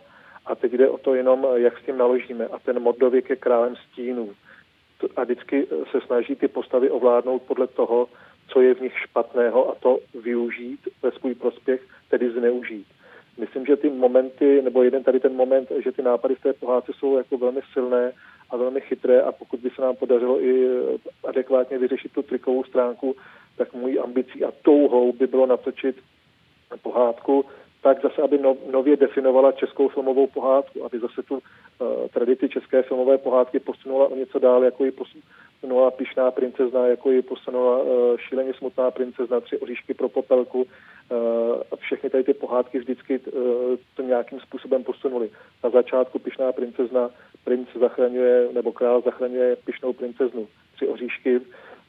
a 0.46 0.54
teď 0.54 0.72
jde 0.72 0.88
o 0.88 0.98
to 0.98 1.14
jenom, 1.14 1.46
jak 1.54 1.78
s 1.78 1.85
tím 1.85 1.98
naložíme. 1.98 2.46
A 2.46 2.58
ten 2.58 2.80
Mordověk 2.80 3.30
je 3.30 3.37
králem 3.37 3.76
stínů. 3.76 4.32
A 5.16 5.24
vždycky 5.24 5.66
se 5.90 6.00
snaží 6.06 6.37
ty 6.37 6.48
postavy 6.48 6.90
ovládnout 6.90 7.42
podle 7.42 7.66
toho, 7.66 8.08
co 8.48 8.61
je 8.61 8.74
v 8.74 8.80
nich 8.80 8.98
špatného 8.98 9.70
a 9.70 9.74
to 9.74 9.98
využít 10.14 10.80
ve 11.02 11.11
svůj 11.11 11.35
prospěch, 11.35 11.82
tedy 12.11 12.30
zneužít. 12.30 12.87
Myslím, 13.38 13.66
že 13.66 13.76
ty 13.76 13.90
momenty, 13.90 14.62
nebo 14.62 14.82
jeden 14.82 15.04
tady 15.04 15.20
ten 15.20 15.35
moment, 15.35 15.72
že 15.85 15.92
ty 15.92 16.02
nápady 16.02 16.35
v 16.35 16.42
té 16.42 16.52
pohádce 16.52 16.92
jsou 16.98 17.16
jako 17.16 17.38
velmi 17.38 17.61
silné 17.72 18.12
a 18.53 18.57
velmi 18.57 18.81
chytré 18.81 19.21
a 19.21 19.33
pokud 19.33 19.61
by 19.61 19.71
se 19.71 19.83
nám 19.83 19.97
podařilo 19.97 20.45
i 20.45 20.69
adekvátně 21.29 21.79
vyřešit 21.79 22.12
tu 22.12 22.23
trikovou 22.23 22.65
stránku, 22.65 23.17
tak 23.57 23.73
mojí 23.73 23.99
ambicí 23.99 24.45
a 24.45 24.53
touhou 24.62 25.12
by 25.12 25.27
bylo 25.27 25.47
natočit 25.47 25.97
pohádku. 26.83 27.45
Tak 27.83 28.03
zase, 28.03 28.23
aby 28.23 28.38
no, 28.38 28.57
nově 28.73 28.97
definovala 28.97 29.53
českou 29.53 29.88
filmovou 29.88 30.27
pohádku, 30.27 30.85
aby 30.85 30.99
zase 30.99 31.23
tu 31.23 31.35
uh, 31.35 31.41
tradici 32.09 32.49
české 32.49 32.83
filmové 32.83 33.19
pohádky 33.19 33.61
posunula 33.61 34.09
o 34.09 34.17
něco 34.17 34.38
dál, 34.38 34.65
jako 34.65 34.85
ji 34.85 34.93
posunula 35.62 35.90
Pišná 35.90 36.31
princezna, 36.31 36.87
jako 36.87 37.11
ji 37.11 37.22
posunula 37.22 37.79
uh, 37.79 38.16
Šíleně 38.16 38.55
smutná 38.55 38.90
princezna, 38.90 39.40
Tři 39.40 39.59
oříšky 39.59 39.94
pro 39.94 40.09
popelku 40.09 40.62
uh, 40.62 40.66
a 41.72 41.77
všechny 41.77 42.11
tady 42.11 42.25
ty 42.25 42.35
pohádky 42.35 42.79
vždycky 42.79 43.18
uh, 43.18 43.33
to 43.94 44.03
nějakým 44.03 44.40
způsobem 44.40 44.85
posunuli. 44.85 45.31
Na 45.64 45.70
začátku 45.70 46.18
Pišná 46.18 46.53
princezna 46.53 47.11
princ 47.44 47.68
zachraňuje, 47.81 48.48
nebo 48.53 48.72
král 48.72 49.01
zachraňuje 49.01 49.57
Pišnou 49.57 49.92
princeznu. 49.92 50.48
Tři 50.75 50.88
oříšky 50.88 51.40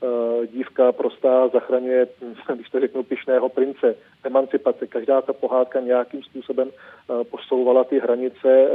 Eh, 0.04 0.48
dívka 0.48 0.92
prostá 0.92 1.48
zachraňuje, 1.48 2.08
když 2.56 2.70
to 2.70 2.80
řeknu, 2.80 3.04
pišného 3.04 3.50
prince, 3.50 3.96
emancipace. 4.24 4.88
Každá 4.88 5.22
ta 5.22 5.34
pohádka 5.34 5.80
nějakým 5.80 6.24
způsobem 6.24 6.70
eh, 6.70 7.24
posouvala 7.24 7.84
ty 7.84 8.00
hranice 8.00 8.50
eh, 8.50 8.72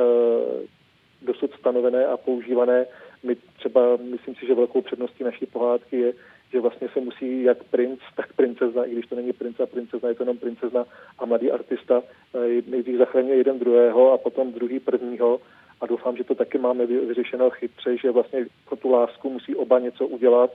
dosud 1.22 1.52
stanovené 1.58 2.06
a 2.06 2.16
používané. 2.16 2.86
My 3.22 3.36
třeba, 3.56 3.96
myslím 3.96 4.34
si, 4.34 4.46
že 4.46 4.54
velkou 4.54 4.82
předností 4.82 5.24
naší 5.24 5.46
pohádky 5.46 5.96
je, 5.96 6.12
že 6.52 6.60
vlastně 6.60 6.88
se 6.92 7.00
musí 7.00 7.42
jak 7.42 7.64
princ, 7.64 8.00
tak 8.16 8.32
princezna, 8.32 8.84
i 8.84 8.92
když 8.92 9.06
to 9.06 9.14
není 9.14 9.32
princ 9.32 9.60
a 9.60 9.66
princezna, 9.66 10.08
je 10.08 10.14
to 10.14 10.22
jenom 10.22 10.38
princezna 10.38 10.84
a 11.18 11.26
mladý 11.26 11.50
artista, 11.50 12.02
nejdřív 12.66 12.98
zachraňuje 12.98 13.36
jeden 13.36 13.58
druhého 13.58 14.12
a 14.12 14.18
potom 14.18 14.52
druhý 14.52 14.80
prvního 14.80 15.40
a 15.80 15.86
doufám, 15.86 16.16
že 16.16 16.24
to 16.24 16.34
taky 16.34 16.58
máme 16.58 16.86
vyřešeno 16.86 17.50
chytře, 17.50 17.96
že 17.96 18.10
vlastně 18.10 18.46
pro 18.64 18.76
tu 18.76 18.90
lásku 18.90 19.30
musí 19.30 19.54
oba 19.54 19.78
něco 19.78 20.06
udělat, 20.06 20.50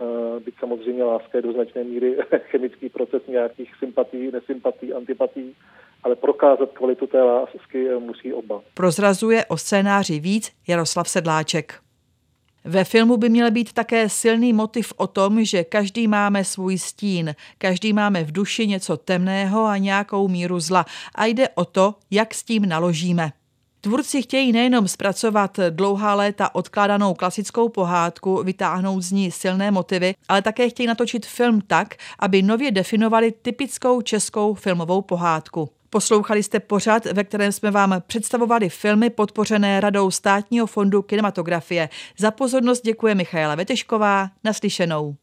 Eh, 0.00 0.40
byť 0.40 0.54
samozřejmě 0.58 1.04
láska 1.04 1.38
je 1.38 1.42
do 1.42 1.52
značné 1.52 1.84
míry 1.84 2.16
chemický 2.50 2.88
proces 2.88 3.22
nějakých 3.28 3.74
sympatí, 3.78 4.30
nesympatí, 4.30 4.92
antipatí, 4.92 5.56
ale 6.02 6.16
prokázat 6.16 6.72
kvalitu 6.72 7.06
té 7.06 7.22
lásky 7.22 7.88
eh, 7.88 7.98
musí 7.98 8.32
oba. 8.32 8.60
Prozrazuje 8.74 9.44
o 9.44 9.56
scénáři 9.56 10.20
víc 10.20 10.52
Jaroslav 10.68 11.08
Sedláček. 11.08 11.89
Ve 12.64 12.84
filmu 12.84 13.16
by 13.16 13.28
měl 13.28 13.50
být 13.50 13.72
také 13.72 14.08
silný 14.08 14.52
motiv 14.52 14.92
o 14.96 15.06
tom, 15.06 15.44
že 15.44 15.64
každý 15.64 16.08
máme 16.08 16.44
svůj 16.44 16.78
stín, 16.78 17.34
každý 17.58 17.92
máme 17.92 18.24
v 18.24 18.32
duši 18.32 18.66
něco 18.66 18.96
temného 18.96 19.64
a 19.64 19.76
nějakou 19.76 20.28
míru 20.28 20.60
zla 20.60 20.86
a 21.14 21.26
jde 21.26 21.48
o 21.48 21.64
to, 21.64 21.94
jak 22.10 22.34
s 22.34 22.42
tím 22.42 22.66
naložíme. 22.68 23.32
Tvůrci 23.80 24.22
chtějí 24.22 24.52
nejenom 24.52 24.88
zpracovat 24.88 25.60
dlouhá 25.70 26.14
léta 26.14 26.54
odkládanou 26.54 27.14
klasickou 27.14 27.68
pohádku, 27.68 28.42
vytáhnout 28.42 29.00
z 29.00 29.12
ní 29.12 29.30
silné 29.30 29.70
motivy, 29.70 30.14
ale 30.28 30.42
také 30.42 30.68
chtějí 30.68 30.86
natočit 30.86 31.26
film 31.26 31.60
tak, 31.60 31.94
aby 32.18 32.42
nově 32.42 32.70
definovali 32.70 33.32
typickou 33.42 34.00
českou 34.00 34.54
filmovou 34.54 35.02
pohádku. 35.02 35.70
Poslouchali 35.90 36.42
jste 36.42 36.60
pořad, 36.60 37.04
ve 37.04 37.24
kterém 37.24 37.52
jsme 37.52 37.70
vám 37.70 38.02
představovali 38.06 38.68
filmy 38.68 39.10
podpořené 39.10 39.80
Radou 39.80 40.10
státního 40.10 40.66
fondu 40.66 41.02
kinematografie. 41.02 41.88
Za 42.18 42.30
pozornost 42.30 42.84
děkuje 42.84 43.14
Michaela 43.14 43.54
Vetešková. 43.54 44.30
Naslyšenou. 44.44 45.16